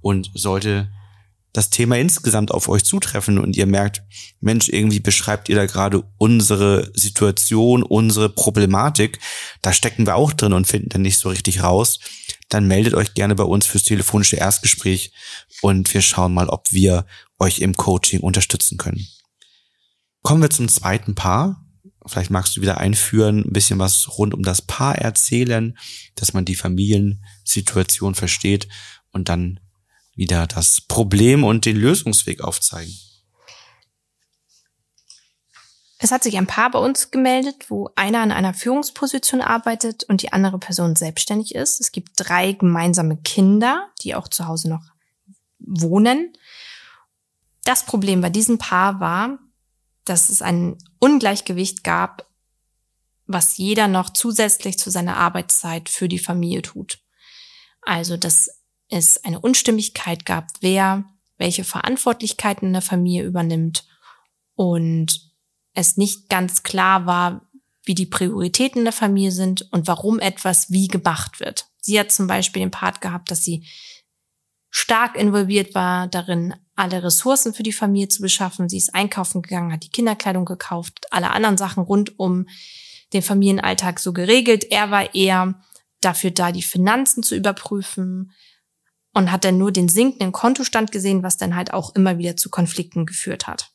Und 0.00 0.30
sollte 0.34 0.90
das 1.54 1.70
Thema 1.70 1.96
insgesamt 1.96 2.50
auf 2.50 2.68
euch 2.68 2.84
zutreffen 2.84 3.38
und 3.38 3.56
ihr 3.56 3.66
merkt, 3.66 4.02
Mensch, 4.40 4.68
irgendwie 4.68 5.00
beschreibt 5.00 5.48
ihr 5.48 5.56
da 5.56 5.66
gerade 5.66 6.02
unsere 6.18 6.90
Situation, 6.94 7.82
unsere 7.82 8.28
Problematik, 8.28 9.18
da 9.62 9.72
stecken 9.72 10.06
wir 10.06 10.16
auch 10.16 10.32
drin 10.32 10.52
und 10.52 10.66
finden 10.66 10.90
dann 10.90 11.02
nicht 11.02 11.18
so 11.18 11.28
richtig 11.28 11.62
raus, 11.62 12.00
dann 12.54 12.68
meldet 12.68 12.94
euch 12.94 13.14
gerne 13.14 13.34
bei 13.34 13.42
uns 13.42 13.66
fürs 13.66 13.82
telefonische 13.82 14.36
Erstgespräch 14.36 15.12
und 15.60 15.92
wir 15.92 16.02
schauen 16.02 16.32
mal, 16.32 16.48
ob 16.48 16.70
wir 16.70 17.04
euch 17.40 17.58
im 17.58 17.76
Coaching 17.76 18.20
unterstützen 18.20 18.78
können. 18.78 19.06
Kommen 20.22 20.40
wir 20.40 20.50
zum 20.50 20.68
zweiten 20.68 21.16
Paar. 21.16 21.66
Vielleicht 22.06 22.30
magst 22.30 22.56
du 22.56 22.60
wieder 22.60 22.78
einführen, 22.78 23.40
ein 23.40 23.52
bisschen 23.52 23.80
was 23.80 24.18
rund 24.18 24.34
um 24.34 24.44
das 24.44 24.62
Paar 24.62 24.96
erzählen, 24.96 25.76
dass 26.14 26.32
man 26.32 26.44
die 26.44 26.54
Familiensituation 26.54 28.14
versteht 28.14 28.68
und 29.10 29.28
dann 29.28 29.58
wieder 30.14 30.46
das 30.46 30.80
Problem 30.82 31.42
und 31.42 31.64
den 31.64 31.76
Lösungsweg 31.76 32.40
aufzeigen. 32.40 32.94
Es 36.04 36.12
hat 36.12 36.22
sich 36.22 36.36
ein 36.36 36.46
Paar 36.46 36.70
bei 36.70 36.78
uns 36.78 37.10
gemeldet, 37.10 37.70
wo 37.70 37.88
einer 37.96 38.22
in 38.22 38.30
einer 38.30 38.52
Führungsposition 38.52 39.40
arbeitet 39.40 40.04
und 40.04 40.20
die 40.20 40.34
andere 40.34 40.58
Person 40.58 40.96
selbstständig 40.96 41.54
ist. 41.54 41.80
Es 41.80 41.92
gibt 41.92 42.10
drei 42.16 42.52
gemeinsame 42.52 43.16
Kinder, 43.16 43.88
die 44.02 44.14
auch 44.14 44.28
zu 44.28 44.46
Hause 44.46 44.68
noch 44.68 44.82
wohnen. 45.60 46.36
Das 47.64 47.86
Problem 47.86 48.20
bei 48.20 48.28
diesem 48.28 48.58
Paar 48.58 49.00
war, 49.00 49.38
dass 50.04 50.28
es 50.28 50.42
ein 50.42 50.76
Ungleichgewicht 50.98 51.84
gab, 51.84 52.28
was 53.26 53.56
jeder 53.56 53.88
noch 53.88 54.10
zusätzlich 54.10 54.78
zu 54.78 54.90
seiner 54.90 55.16
Arbeitszeit 55.16 55.88
für 55.88 56.06
die 56.06 56.18
Familie 56.18 56.60
tut. 56.60 56.98
Also, 57.80 58.18
dass 58.18 58.50
es 58.90 59.24
eine 59.24 59.40
Unstimmigkeit 59.40 60.26
gab, 60.26 60.48
wer 60.60 61.04
welche 61.38 61.64
Verantwortlichkeiten 61.64 62.66
in 62.66 62.72
der 62.74 62.82
Familie 62.82 63.24
übernimmt 63.24 63.86
und 64.54 65.32
es 65.74 65.96
nicht 65.96 66.28
ganz 66.28 66.62
klar 66.62 67.06
war, 67.06 67.48
wie 67.84 67.94
die 67.94 68.06
Prioritäten 68.06 68.84
der 68.84 68.92
Familie 68.92 69.32
sind 69.32 69.70
und 69.72 69.86
warum 69.86 70.18
etwas 70.18 70.70
wie 70.70 70.88
gemacht 70.88 71.40
wird. 71.40 71.66
Sie 71.80 71.98
hat 72.00 72.10
zum 72.10 72.26
Beispiel 72.26 72.60
den 72.60 72.70
Part 72.70 73.00
gehabt, 73.00 73.30
dass 73.30 73.42
sie 73.42 73.66
stark 74.70 75.16
involviert 75.16 75.74
war 75.74 76.08
darin, 76.08 76.54
alle 76.74 77.02
Ressourcen 77.02 77.54
für 77.54 77.62
die 77.62 77.72
Familie 77.72 78.08
zu 78.08 78.22
beschaffen. 78.22 78.68
Sie 78.68 78.78
ist 78.78 78.94
einkaufen 78.94 79.42
gegangen, 79.42 79.72
hat 79.72 79.84
die 79.84 79.90
Kinderkleidung 79.90 80.44
gekauft, 80.44 81.06
alle 81.10 81.30
anderen 81.30 81.56
Sachen 81.56 81.82
rund 81.82 82.18
um 82.18 82.46
den 83.12 83.22
Familienalltag 83.22 84.00
so 84.00 84.12
geregelt. 84.12 84.64
Er 84.70 84.90
war 84.90 85.14
eher 85.14 85.60
dafür 86.00 86.30
da, 86.30 86.52
die 86.52 86.62
Finanzen 86.62 87.22
zu 87.22 87.36
überprüfen 87.36 88.32
und 89.12 89.30
hat 89.30 89.44
dann 89.44 89.58
nur 89.58 89.70
den 89.70 89.88
sinkenden 89.88 90.32
Kontostand 90.32 90.90
gesehen, 90.90 91.22
was 91.22 91.36
dann 91.36 91.54
halt 91.54 91.72
auch 91.72 91.94
immer 91.94 92.18
wieder 92.18 92.36
zu 92.36 92.50
Konflikten 92.50 93.06
geführt 93.06 93.46
hat. 93.46 93.73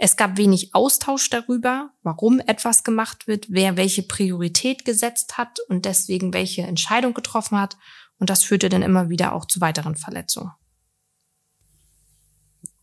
Es 0.00 0.16
gab 0.16 0.36
wenig 0.36 0.74
Austausch 0.74 1.28
darüber, 1.28 1.90
warum 2.04 2.38
etwas 2.38 2.84
gemacht 2.84 3.26
wird, 3.26 3.46
wer 3.50 3.76
welche 3.76 4.04
Priorität 4.04 4.84
gesetzt 4.84 5.36
hat 5.36 5.58
und 5.68 5.84
deswegen 5.84 6.32
welche 6.32 6.62
Entscheidung 6.62 7.14
getroffen 7.14 7.58
hat. 7.60 7.76
Und 8.20 8.30
das 8.30 8.44
führte 8.44 8.68
dann 8.68 8.82
immer 8.82 9.10
wieder 9.10 9.32
auch 9.32 9.44
zu 9.44 9.60
weiteren 9.60 9.96
Verletzungen. 9.96 10.52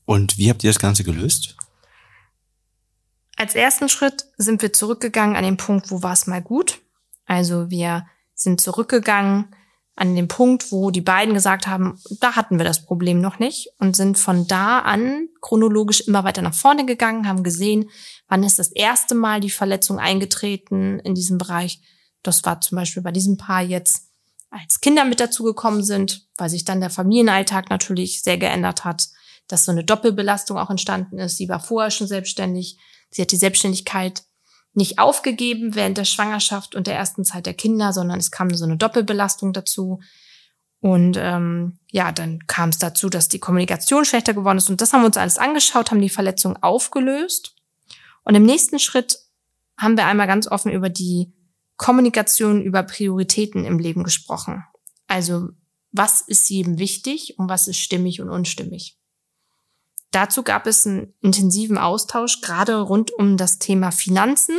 Und 0.04 0.38
wie 0.38 0.50
habt 0.50 0.64
ihr 0.64 0.70
das 0.70 0.80
Ganze 0.80 1.06
gelöst? 1.06 1.56
Als 3.38 3.56
ersten 3.56 3.90
Schritt 3.90 4.28
sind 4.38 4.62
wir 4.62 4.74
zurückgegangen 4.74 5.38
an 5.38 5.44
den 5.44 5.58
Punkt, 5.58 5.92
wo 5.92 6.04
war 6.04 6.14
es 6.14 6.28
mal 6.28 6.42
gut. 6.42 6.82
Also 7.26 7.70
wir 7.70 8.06
sind 8.34 8.60
zurückgegangen 8.60 9.56
an 9.96 10.16
den 10.16 10.28
Punkt, 10.28 10.72
wo 10.72 10.92
die 10.92 11.02
beiden 11.02 11.34
gesagt 11.34 11.68
haben, 11.68 12.00
da 12.20 12.36
hatten 12.36 12.58
wir 12.58 12.66
das 12.66 12.86
Problem 12.86 13.22
noch 13.22 13.40
nicht 13.40 13.70
und 13.80 13.96
sind 13.96 14.18
von 14.18 14.46
da 14.46 14.80
an 14.80 15.30
chronologisch 15.42 16.02
immer 16.02 16.24
weiter 16.26 16.42
nach 16.42 16.54
vorne 16.54 16.86
gegangen, 16.86 17.28
haben 17.28 17.44
gesehen, 17.44 17.90
wann 18.28 18.44
ist 18.44 18.60
das 18.60 18.72
erste 18.72 19.16
Mal 19.16 19.40
die 19.40 19.50
Verletzung 19.50 19.98
eingetreten 19.98 21.00
in 21.00 21.16
diesem 21.16 21.38
Bereich. 21.38 21.80
Das 22.24 22.44
war 22.44 22.60
zum 22.60 22.76
Beispiel 22.78 23.04
bei 23.04 23.12
diesem 23.12 23.38
Paar 23.38 23.62
jetzt, 23.62 24.10
als 24.50 24.82
Kinder 24.82 25.06
mit 25.06 25.20
dazugekommen 25.20 25.84
sind, 25.84 26.28
weil 26.38 26.50
sich 26.50 26.66
dann 26.66 26.82
der 26.82 26.90
Familienalltag 26.90 27.70
natürlich 27.70 28.22
sehr 28.22 28.38
geändert 28.38 28.84
hat, 28.84 29.08
dass 29.48 29.66
so 29.66 29.72
eine 29.72 29.84
Doppelbelastung 29.84 30.58
auch 30.58 30.70
entstanden 30.70 31.20
ist. 31.20 31.38
Sie 31.38 31.48
war 31.48 31.60
vorher 31.60 31.92
schon 31.92 32.08
selbstständig. 32.08 32.78
Sie 33.12 33.22
hat 33.22 33.32
die 33.32 33.38
Selbstständigkeit 33.38 34.24
nicht 34.76 35.00
aufgegeben 35.00 35.76
während 35.76 35.98
der 35.98 36.06
Schwangerschaft 36.06 36.76
und 36.76 36.88
der 36.88 36.96
ersten 36.96 37.24
Zeit 37.24 37.46
der 37.46 37.54
Kinder, 37.54 37.94
sondern 37.94 38.20
es 38.20 38.32
kam 38.32 38.54
so 38.54 38.66
eine 38.66 38.78
Doppelbelastung 38.78 39.54
dazu. 39.54 40.00
Und 40.80 41.18
ähm, 41.20 41.80
ja, 41.92 42.12
dann 42.12 42.46
kam 42.48 42.70
es 42.70 42.78
dazu, 42.78 43.10
dass 43.10 43.28
die 43.28 43.40
Kommunikation 43.40 44.06
schlechter 44.06 44.34
geworden 44.34 44.58
ist. 44.58 44.70
Und 44.70 44.82
das 44.82 44.94
haben 44.94 45.02
wir 45.02 45.08
uns 45.08 45.18
alles 45.18 45.38
angeschaut, 45.38 45.92
haben 45.92 46.02
die 46.02 46.10
Verletzung 46.10 46.62
aufgelöst. 46.62 47.56
Und 48.24 48.36
im 48.36 48.44
nächsten 48.44 48.80
Schritt 48.80 49.18
haben 49.78 49.98
wir 49.98 50.06
einmal 50.06 50.28
ganz 50.28 50.48
offen 50.48 50.72
über 50.72 50.90
die 50.90 51.34
Kommunikation 51.78 52.62
über 52.62 52.84
Prioritäten 52.84 53.66
im 53.66 53.80
Leben 53.80 54.04
gesprochen. 54.04 54.64
Also 55.08 55.50
was 55.92 56.22
ist 56.22 56.50
jedem 56.50 56.78
wichtig 56.78 57.40
und 57.40 57.50
was 57.50 57.68
ist 57.68 57.78
stimmig 57.78 58.22
und 58.22 58.30
unstimmig. 58.30 58.98
Dazu 60.12 60.44
gab 60.44 60.68
es 60.68 60.86
einen 60.86 61.14
intensiven 61.22 61.78
Austausch, 61.78 62.42
gerade 62.42 62.80
rund 62.80 63.12
um 63.12 63.38
das 63.38 63.60
Thema 63.60 63.92
Finanzen, 63.92 64.58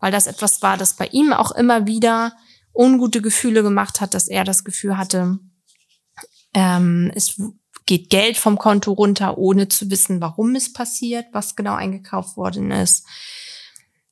weil 0.00 0.12
das 0.12 0.26
etwas 0.26 0.62
war, 0.62 0.76
das 0.76 0.96
bei 0.96 1.06
ihm 1.08 1.32
auch 1.32 1.52
immer 1.52 1.86
wieder 1.86 2.32
ungute 2.74 3.20
Gefühle 3.20 3.62
gemacht 3.62 4.00
hat, 4.00 4.14
dass 4.14 4.28
er 4.28 4.44
das 4.44 4.64
Gefühl 4.64 4.96
hatte, 4.96 5.38
ähm, 6.54 7.10
es 7.14 7.40
geht 7.86 8.10
Geld 8.10 8.36
vom 8.36 8.58
Konto 8.58 8.92
runter, 8.92 9.38
ohne 9.38 9.68
zu 9.68 9.90
wissen, 9.90 10.20
warum 10.20 10.54
es 10.54 10.72
passiert, 10.72 11.26
was 11.32 11.56
genau 11.56 11.74
eingekauft 11.74 12.36
worden 12.36 12.70
ist. 12.70 13.04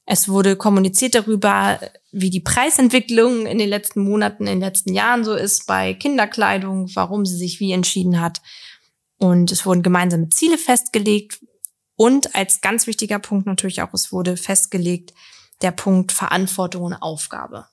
Es 0.06 0.28
wurde 0.28 0.56
kommuniziert 0.56 1.14
darüber, 1.14 1.80
wie 2.12 2.30
die 2.30 2.40
Preisentwicklung 2.40 3.44
in 3.44 3.58
den 3.58 3.68
letzten 3.68 4.02
Monaten, 4.02 4.46
in 4.46 4.60
den 4.60 4.60
letzten 4.60 4.94
Jahren 4.94 5.24
so 5.24 5.34
ist 5.34 5.66
bei 5.66 5.94
Kinderkleidung, 5.94 6.88
warum 6.94 7.26
sie 7.26 7.36
sich 7.36 7.58
wie 7.60 7.72
entschieden 7.72 8.20
hat. 8.20 8.40
Und 9.18 9.50
es 9.50 9.64
wurden 9.64 9.82
gemeinsame 9.82 10.28
Ziele 10.28 10.58
festgelegt. 10.58 11.40
Und 11.96 12.34
als 12.34 12.60
ganz 12.60 12.86
wichtiger 12.86 13.18
Punkt 13.18 13.46
natürlich 13.46 13.82
auch, 13.82 13.94
es 13.94 14.12
wurde 14.12 14.36
festgelegt, 14.36 15.14
der 15.62 15.70
Punkt 15.70 16.12
Verantwortung 16.12 16.82
und 16.82 16.94
Aufgabe. 16.94 17.66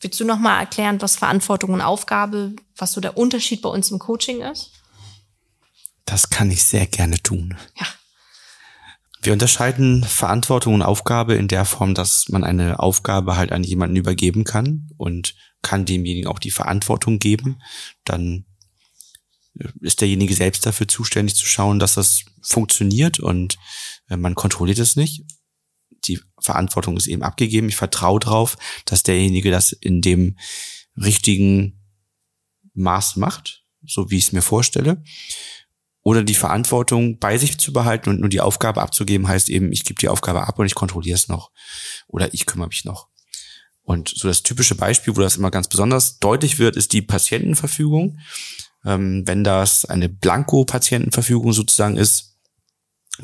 Willst 0.00 0.18
du 0.18 0.24
noch 0.24 0.38
mal 0.38 0.58
erklären, 0.58 1.02
was 1.02 1.16
Verantwortung 1.16 1.74
und 1.74 1.82
Aufgabe, 1.82 2.56
was 2.76 2.92
so 2.92 3.02
der 3.02 3.18
Unterschied 3.18 3.60
bei 3.60 3.68
uns 3.68 3.90
im 3.90 3.98
Coaching 3.98 4.40
ist? 4.40 4.72
Das 6.06 6.30
kann 6.30 6.50
ich 6.50 6.64
sehr 6.64 6.86
gerne 6.86 7.22
tun. 7.22 7.56
Ja. 7.76 7.86
Wir 9.22 9.34
unterscheiden 9.34 10.02
Verantwortung 10.02 10.72
und 10.72 10.82
Aufgabe 10.82 11.34
in 11.34 11.46
der 11.46 11.66
Form, 11.66 11.92
dass 11.92 12.30
man 12.30 12.42
eine 12.42 12.80
Aufgabe 12.80 13.36
halt 13.36 13.52
an 13.52 13.62
jemanden 13.62 13.96
übergeben 13.96 14.44
kann 14.44 14.88
und 14.96 15.34
kann 15.60 15.84
demjenigen 15.84 16.26
auch 16.26 16.38
die 16.38 16.50
Verantwortung 16.50 17.18
geben. 17.18 17.60
Dann 18.06 18.46
ist 19.80 20.00
derjenige 20.00 20.34
selbst 20.34 20.64
dafür 20.64 20.88
zuständig 20.88 21.34
zu 21.34 21.46
schauen, 21.46 21.78
dass 21.78 21.94
das 21.94 22.24
funktioniert 22.42 23.20
und 23.20 23.58
äh, 24.08 24.16
man 24.16 24.34
kontrolliert 24.34 24.78
es 24.78 24.96
nicht 24.96 25.24
die 26.04 26.20
Verantwortung 26.40 26.96
ist 26.96 27.06
eben 27.06 27.22
abgegeben. 27.22 27.68
Ich 27.68 27.76
vertraue 27.76 28.20
darauf, 28.20 28.56
dass 28.84 29.02
derjenige 29.02 29.50
das 29.50 29.72
in 29.72 30.00
dem 30.00 30.36
richtigen 30.96 31.80
Maß 32.74 33.16
macht, 33.16 33.64
so 33.84 34.10
wie 34.10 34.18
ich 34.18 34.24
es 34.24 34.32
mir 34.32 34.42
vorstelle. 34.42 35.02
Oder 36.02 36.22
die 36.22 36.34
Verantwortung 36.34 37.18
bei 37.18 37.36
sich 37.36 37.58
zu 37.58 37.72
behalten 37.72 38.08
und 38.08 38.20
nur 38.20 38.30
die 38.30 38.40
Aufgabe 38.40 38.80
abzugeben, 38.80 39.28
heißt 39.28 39.50
eben, 39.50 39.70
ich 39.72 39.84
gebe 39.84 40.00
die 40.00 40.08
Aufgabe 40.08 40.46
ab 40.46 40.58
und 40.58 40.66
ich 40.66 40.74
kontrolliere 40.74 41.16
es 41.16 41.28
noch. 41.28 41.50
Oder 42.06 42.32
ich 42.32 42.46
kümmere 42.46 42.68
mich 42.68 42.84
noch. 42.84 43.08
Und 43.82 44.08
so 44.08 44.28
das 44.28 44.42
typische 44.42 44.74
Beispiel, 44.74 45.16
wo 45.16 45.20
das 45.20 45.36
immer 45.36 45.50
ganz 45.50 45.68
besonders 45.68 46.18
deutlich 46.18 46.58
wird, 46.58 46.76
ist 46.76 46.92
die 46.92 47.02
Patientenverfügung. 47.02 48.18
Ähm, 48.84 49.22
wenn 49.26 49.44
das 49.44 49.84
eine 49.84 50.08
Blanko-Patientenverfügung 50.08 51.52
sozusagen 51.52 51.96
ist, 51.96 52.30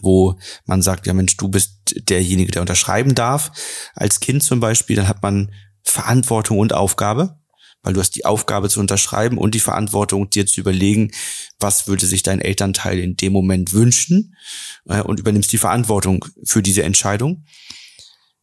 wo 0.00 0.38
man 0.64 0.82
sagt, 0.82 1.06
ja 1.06 1.14
Mensch, 1.14 1.36
du 1.36 1.48
bist 1.48 1.94
derjenige, 2.08 2.52
der 2.52 2.62
unterschreiben 2.62 3.14
darf. 3.14 3.52
Als 3.94 4.20
Kind 4.20 4.42
zum 4.42 4.60
Beispiel, 4.60 4.96
dann 4.96 5.08
hat 5.08 5.22
man 5.22 5.52
Verantwortung 5.82 6.58
und 6.58 6.72
Aufgabe, 6.72 7.38
weil 7.82 7.92
du 7.92 8.00
hast 8.00 8.16
die 8.16 8.24
Aufgabe 8.24 8.68
zu 8.68 8.80
unterschreiben 8.80 9.38
und 9.38 9.54
die 9.54 9.60
Verantwortung, 9.60 10.28
dir 10.28 10.46
zu 10.46 10.60
überlegen, 10.60 11.12
was 11.60 11.86
würde 11.86 12.06
sich 12.06 12.22
dein 12.22 12.40
Elternteil 12.40 12.98
in 12.98 13.16
dem 13.16 13.32
Moment 13.32 13.72
wünschen 13.72 14.34
äh, 14.86 15.00
und 15.00 15.20
übernimmst 15.20 15.52
die 15.52 15.58
Verantwortung 15.58 16.24
für 16.44 16.62
diese 16.62 16.82
Entscheidung. 16.82 17.44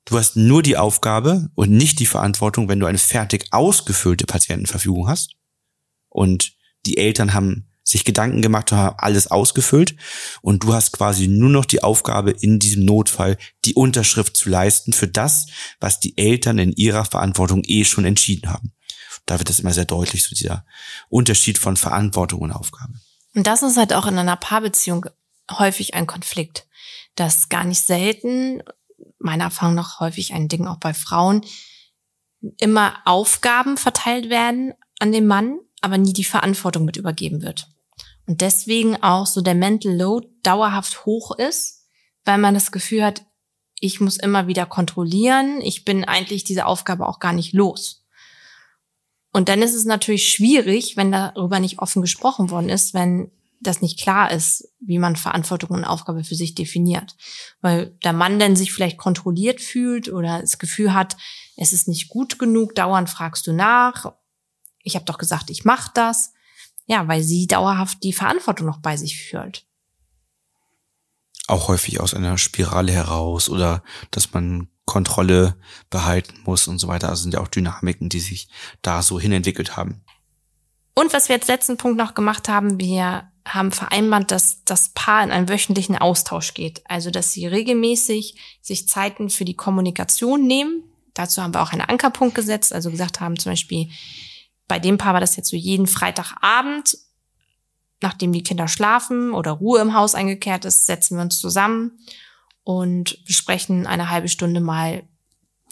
Du 0.06 0.18
hast 0.18 0.36
nur 0.36 0.64
die 0.64 0.78
Aufgabe 0.78 1.50
und 1.56 1.72
nicht 1.72 2.00
die 2.00 2.06
Verantwortung, 2.06 2.68
wenn 2.68 2.80
du 2.80 2.86
eine 2.86 2.98
fertig 2.98 3.48
ausgefüllte 3.52 4.26
Patientenverfügung 4.26 5.08
hast. 5.08 5.36
Und 6.10 6.54
die 6.86 6.98
Eltern 6.98 7.34
haben 7.34 7.70
sich 7.84 8.06
Gedanken 8.06 8.42
gemacht 8.42 8.72
haben, 8.72 8.96
alles 8.98 9.30
ausgefüllt 9.30 9.96
und 10.42 10.64
du 10.64 10.74
hast 10.74 10.94
quasi 10.94 11.28
nur 11.28 11.50
noch 11.50 11.66
die 11.66 11.84
Aufgabe 11.84 12.32
in 12.32 12.58
diesem 12.60 12.86
Notfall 12.86 13.38
die 13.66 13.74
Unterschrift 13.74 14.38
zu 14.38 14.50
leisten 14.50 14.94
für 14.94 15.08
das, 15.08 15.48
was 15.80 16.00
die 16.00 16.18
Eltern 16.18 16.58
in 16.60 16.72
ihrer 16.72 17.06
Verantwortung 17.06 17.62
eh 17.66 17.84
schon 17.84 18.06
entschieden 18.06 18.50
haben. 18.50 18.74
Da 19.26 19.40
wird 19.40 19.50
das 19.50 19.60
immer 19.60 19.74
sehr 19.74 19.86
deutlich, 19.86 20.24
so 20.24 20.36
dieser 20.36 20.66
Unterschied 21.10 21.58
von 21.58 21.78
Verantwortung 21.78 22.42
und 22.42 22.52
Aufgabe. 22.52 22.94
Und 23.36 23.48
das 23.48 23.64
ist 23.64 23.78
halt 23.78 23.94
auch 23.94 24.06
in 24.06 24.18
einer 24.18 24.38
Paarbeziehung 24.38 25.06
häufig 25.52 25.94
ein 25.94 26.08
Konflikt, 26.08 26.68
dass 27.16 27.50
gar 27.50 27.64
nicht 27.64 27.82
selten, 27.86 28.64
meiner 29.20 29.46
Erfahrung 29.46 29.76
nach 29.76 30.00
häufig 30.00 30.34
ein 30.34 30.48
Ding 30.48 30.68
auch 30.68 30.80
bei 30.80 30.94
Frauen, 30.94 31.46
immer 32.60 32.98
Aufgaben 33.06 33.78
verteilt 33.78 34.30
werden 34.30 34.74
an 35.00 35.12
den 35.12 35.26
Mann, 35.26 35.60
aber 35.84 35.98
nie 35.98 36.14
die 36.14 36.24
Verantwortung 36.24 36.86
mit 36.86 36.98
übergeben 36.98 37.42
wird. 37.42 37.68
Und 38.26 38.42
deswegen 38.42 39.02
auch 39.04 39.28
so 39.28 39.42
der 39.42 39.56
Mental 39.56 39.94
Load 39.94 40.28
dauerhaft 40.44 41.06
hoch 41.06 41.38
ist, 41.38 41.86
weil 42.24 42.38
man 42.38 42.54
das 42.54 42.72
Gefühl 42.72 43.04
hat, 43.04 43.26
ich 43.80 44.00
muss 44.00 44.16
immer 44.16 44.48
wieder 44.48 44.66
kontrollieren, 44.66 45.60
ich 45.62 45.84
bin 45.84 46.06
eigentlich 46.06 46.46
diese 46.46 46.66
Aufgabe 46.66 47.08
auch 47.08 47.20
gar 47.20 47.34
nicht 47.34 47.54
los. 47.54 48.06
Und 49.34 49.50
dann 49.50 49.62
ist 49.62 49.74
es 49.74 49.84
natürlich 49.84 50.30
schwierig, 50.30 50.96
wenn 50.96 51.12
darüber 51.12 51.60
nicht 51.60 51.80
offen 51.80 52.02
gesprochen 52.02 52.50
worden 52.50 52.70
ist, 52.70 52.94
wenn 52.94 53.32
das 53.60 53.82
nicht 53.82 54.00
klar 54.00 54.32
ist, 54.32 54.74
wie 54.80 55.00
man 55.00 55.16
Verantwortung 55.16 55.72
und 55.72 55.86
Aufgabe 55.86 56.24
für 56.24 56.36
sich 56.36 56.56
definiert. 56.56 57.16
Weil 57.62 57.98
der 58.04 58.14
Mann 58.14 58.40
dann 58.40 58.56
sich 58.56 58.72
vielleicht 58.72 58.98
kontrolliert 58.98 59.60
fühlt 59.60 60.08
oder 60.08 60.40
das 60.40 60.60
Gefühl 60.60 60.94
hat, 60.94 61.18
es 61.58 61.74
ist 61.74 61.88
nicht 61.88 62.10
gut 62.10 62.40
genug, 62.40 62.76
dauernd 62.76 63.10
fragst 63.10 63.48
du 63.48 63.54
nach. 63.54 64.14
Ich 64.84 64.96
habe 64.96 65.06
doch 65.06 65.18
gesagt, 65.18 65.50
ich 65.50 65.66
mache 65.66 65.92
das. 65.94 66.34
Ja, 66.86 67.08
weil 67.08 67.24
sie 67.24 67.48
dauerhaft 67.48 68.04
die 68.04 68.14
Verantwortung 68.14 68.68
noch 68.68 68.80
bei 68.80 68.98
sich 68.98 69.18
führt. 69.18 69.66
Auch 71.48 71.68
häufig 71.70 72.00
aus 72.00 72.14
einer 72.14 72.38
Spirale 72.38 72.92
heraus 72.92 73.50
oder 73.50 73.84
dass 74.12 74.34
man 74.34 74.68
Kontrolle 74.86 75.56
behalten 75.90 76.36
muss 76.46 76.68
und 76.68 76.80
so 76.80 76.88
weiter. 76.88 77.10
Also 77.10 77.24
sind 77.24 77.34
ja 77.34 77.42
auch 77.42 77.48
Dynamiken, 77.48 78.10
die 78.10 78.20
sich 78.20 78.50
da 78.82 79.02
so 79.02 79.20
hinentwickelt 79.20 79.78
haben. 79.78 80.04
Und 80.94 81.14
was 81.14 81.30
wir 81.30 81.36
jetzt 81.36 81.48
letzten 81.48 81.78
Punkt 81.78 81.98
noch 81.98 82.14
gemacht 82.14 82.50
haben, 82.50 82.80
wir 82.80 83.30
haben 83.46 83.72
vereinbart, 83.72 84.32
dass 84.32 84.64
das 84.64 84.90
Paar 84.90 85.24
in 85.24 85.32
einen 85.32 85.50
wöchentlichen 85.50 85.98
Austausch 85.98 86.54
geht. 86.54 86.82
Also, 86.86 87.12
dass 87.12 87.34
sie 87.34 87.48
regelmäßig 87.48 88.36
sich 88.62 88.88
Zeiten 88.88 89.30
für 89.30 89.46
die 89.46 89.56
Kommunikation 89.56 90.46
nehmen. 90.46 90.84
Dazu 91.14 91.42
haben 91.42 91.54
wir 91.54 91.62
auch 91.62 91.74
einen 91.74 91.82
Ankerpunkt 91.82 92.36
gesetzt, 92.36 92.74
also 92.74 92.90
gesagt 92.90 93.20
haben 93.20 93.38
zum 93.38 93.52
Beispiel, 93.52 93.90
bei 94.68 94.80
dem 94.80 94.98
Paar 94.98 95.14
war 95.14 95.22
das 95.22 95.36
jetzt 95.36 95.50
so 95.50 95.58
jeden 95.58 95.88
Freitagabend, 95.88 96.98
nachdem 98.02 98.32
die 98.32 98.44
Kinder 98.44 98.68
schlafen 98.68 99.34
oder 99.34 99.52
Ruhe 99.52 99.82
im 99.82 99.94
Haus 99.94 100.16
eingekehrt 100.16 100.66
ist, 100.66 100.86
setzen 100.86 101.18
wir 101.18 101.24
uns 101.24 101.40
zusammen 101.40 102.00
und 102.64 103.24
besprechen 103.26 103.88
eine 103.88 104.10
halbe 104.10 104.30
Stunde 104.30 104.60
mal 104.60 105.04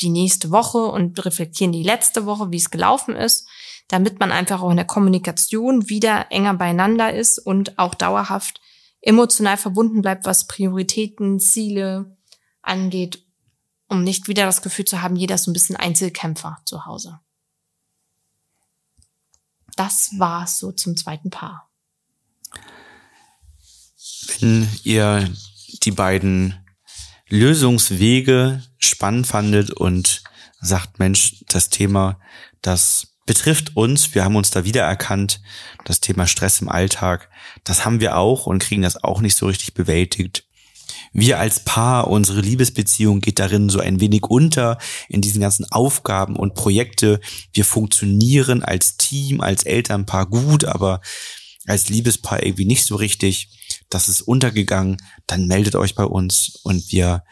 die 0.01 0.09
nächste 0.09 0.51
Woche 0.51 0.79
und 0.79 1.23
reflektieren 1.23 1.71
die 1.71 1.83
letzte 1.83 2.25
Woche, 2.25 2.51
wie 2.51 2.57
es 2.57 2.71
gelaufen 2.71 3.15
ist, 3.15 3.47
damit 3.87 4.19
man 4.19 4.31
einfach 4.31 4.61
auch 4.61 4.71
in 4.71 4.77
der 4.77 4.85
Kommunikation 4.85 5.89
wieder 5.89 6.27
enger 6.31 6.53
beieinander 6.55 7.13
ist 7.13 7.37
und 7.37 7.77
auch 7.77 7.93
dauerhaft 7.93 8.61
emotional 9.01 9.57
verbunden 9.57 10.01
bleibt, 10.01 10.25
was 10.25 10.47
Prioritäten, 10.47 11.39
Ziele 11.39 12.17
angeht, 12.61 13.23
um 13.87 14.03
nicht 14.03 14.27
wieder 14.27 14.45
das 14.45 14.61
Gefühl 14.61 14.85
zu 14.85 15.01
haben, 15.01 15.15
jeder 15.15 15.35
ist 15.35 15.43
so 15.43 15.51
ein 15.51 15.53
bisschen 15.53 15.75
Einzelkämpfer 15.75 16.59
zu 16.65 16.85
Hause 16.85 17.19
das 19.75 20.11
war's 20.17 20.59
so 20.59 20.71
zum 20.71 20.95
zweiten 20.95 21.29
Paar. 21.29 21.69
Wenn 24.39 24.67
ihr 24.83 25.29
die 25.83 25.91
beiden 25.91 26.55
Lösungswege 27.29 28.61
spannend 28.77 29.27
fandet 29.27 29.71
und 29.71 30.23
sagt, 30.59 30.99
Mensch, 30.99 31.43
das 31.47 31.69
Thema, 31.69 32.19
das 32.61 33.15
betrifft 33.25 33.75
uns, 33.75 34.13
wir 34.13 34.23
haben 34.23 34.35
uns 34.35 34.51
da 34.51 34.65
wiedererkannt, 34.65 35.41
das 35.85 36.01
Thema 36.01 36.27
Stress 36.27 36.61
im 36.61 36.69
Alltag, 36.69 37.29
das 37.63 37.85
haben 37.85 37.99
wir 37.99 38.17
auch 38.17 38.45
und 38.45 38.63
kriegen 38.63 38.81
das 38.81 39.03
auch 39.03 39.21
nicht 39.21 39.35
so 39.35 39.47
richtig 39.47 39.73
bewältigt 39.73 40.45
wir 41.13 41.39
als 41.39 41.63
Paar, 41.63 42.07
unsere 42.07 42.41
Liebesbeziehung 42.41 43.21
geht 43.21 43.39
darin 43.39 43.69
so 43.69 43.79
ein 43.79 43.99
wenig 43.99 44.23
unter 44.23 44.77
in 45.09 45.21
diesen 45.21 45.41
ganzen 45.41 45.65
Aufgaben 45.71 46.35
und 46.35 46.53
Projekte. 46.53 47.19
Wir 47.53 47.65
funktionieren 47.65 48.63
als 48.63 48.97
Team, 48.97 49.41
als 49.41 49.63
Elternpaar 49.63 50.27
gut, 50.27 50.65
aber 50.65 51.01
als 51.67 51.89
Liebespaar 51.89 52.43
irgendwie 52.43 52.65
nicht 52.65 52.85
so 52.85 52.95
richtig. 52.95 53.49
Das 53.89 54.09
ist 54.09 54.21
untergegangen. 54.21 54.97
Dann 55.27 55.47
meldet 55.47 55.75
euch 55.75 55.95
bei 55.95 56.05
uns 56.05 56.59
und 56.63 56.91
wir 56.91 57.23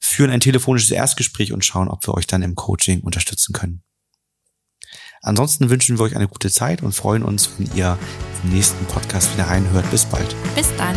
führen 0.00 0.30
ein 0.30 0.40
telefonisches 0.40 0.90
Erstgespräch 0.90 1.52
und 1.52 1.64
schauen, 1.64 1.88
ob 1.88 2.06
wir 2.06 2.14
euch 2.14 2.26
dann 2.26 2.42
im 2.42 2.54
Coaching 2.54 3.00
unterstützen 3.00 3.52
können. 3.52 3.82
Ansonsten 5.22 5.70
wünschen 5.70 5.98
wir 5.98 6.04
euch 6.04 6.16
eine 6.16 6.28
gute 6.28 6.50
Zeit 6.50 6.82
und 6.82 6.94
freuen 6.94 7.22
uns, 7.22 7.48
wenn 7.56 7.74
ihr 7.74 7.98
im 8.42 8.50
nächsten 8.50 8.84
Podcast 8.84 9.32
wieder 9.32 9.46
reinhört. 9.46 9.90
Bis 9.90 10.04
bald. 10.04 10.36
Bis 10.54 10.68
dann. 10.76 10.96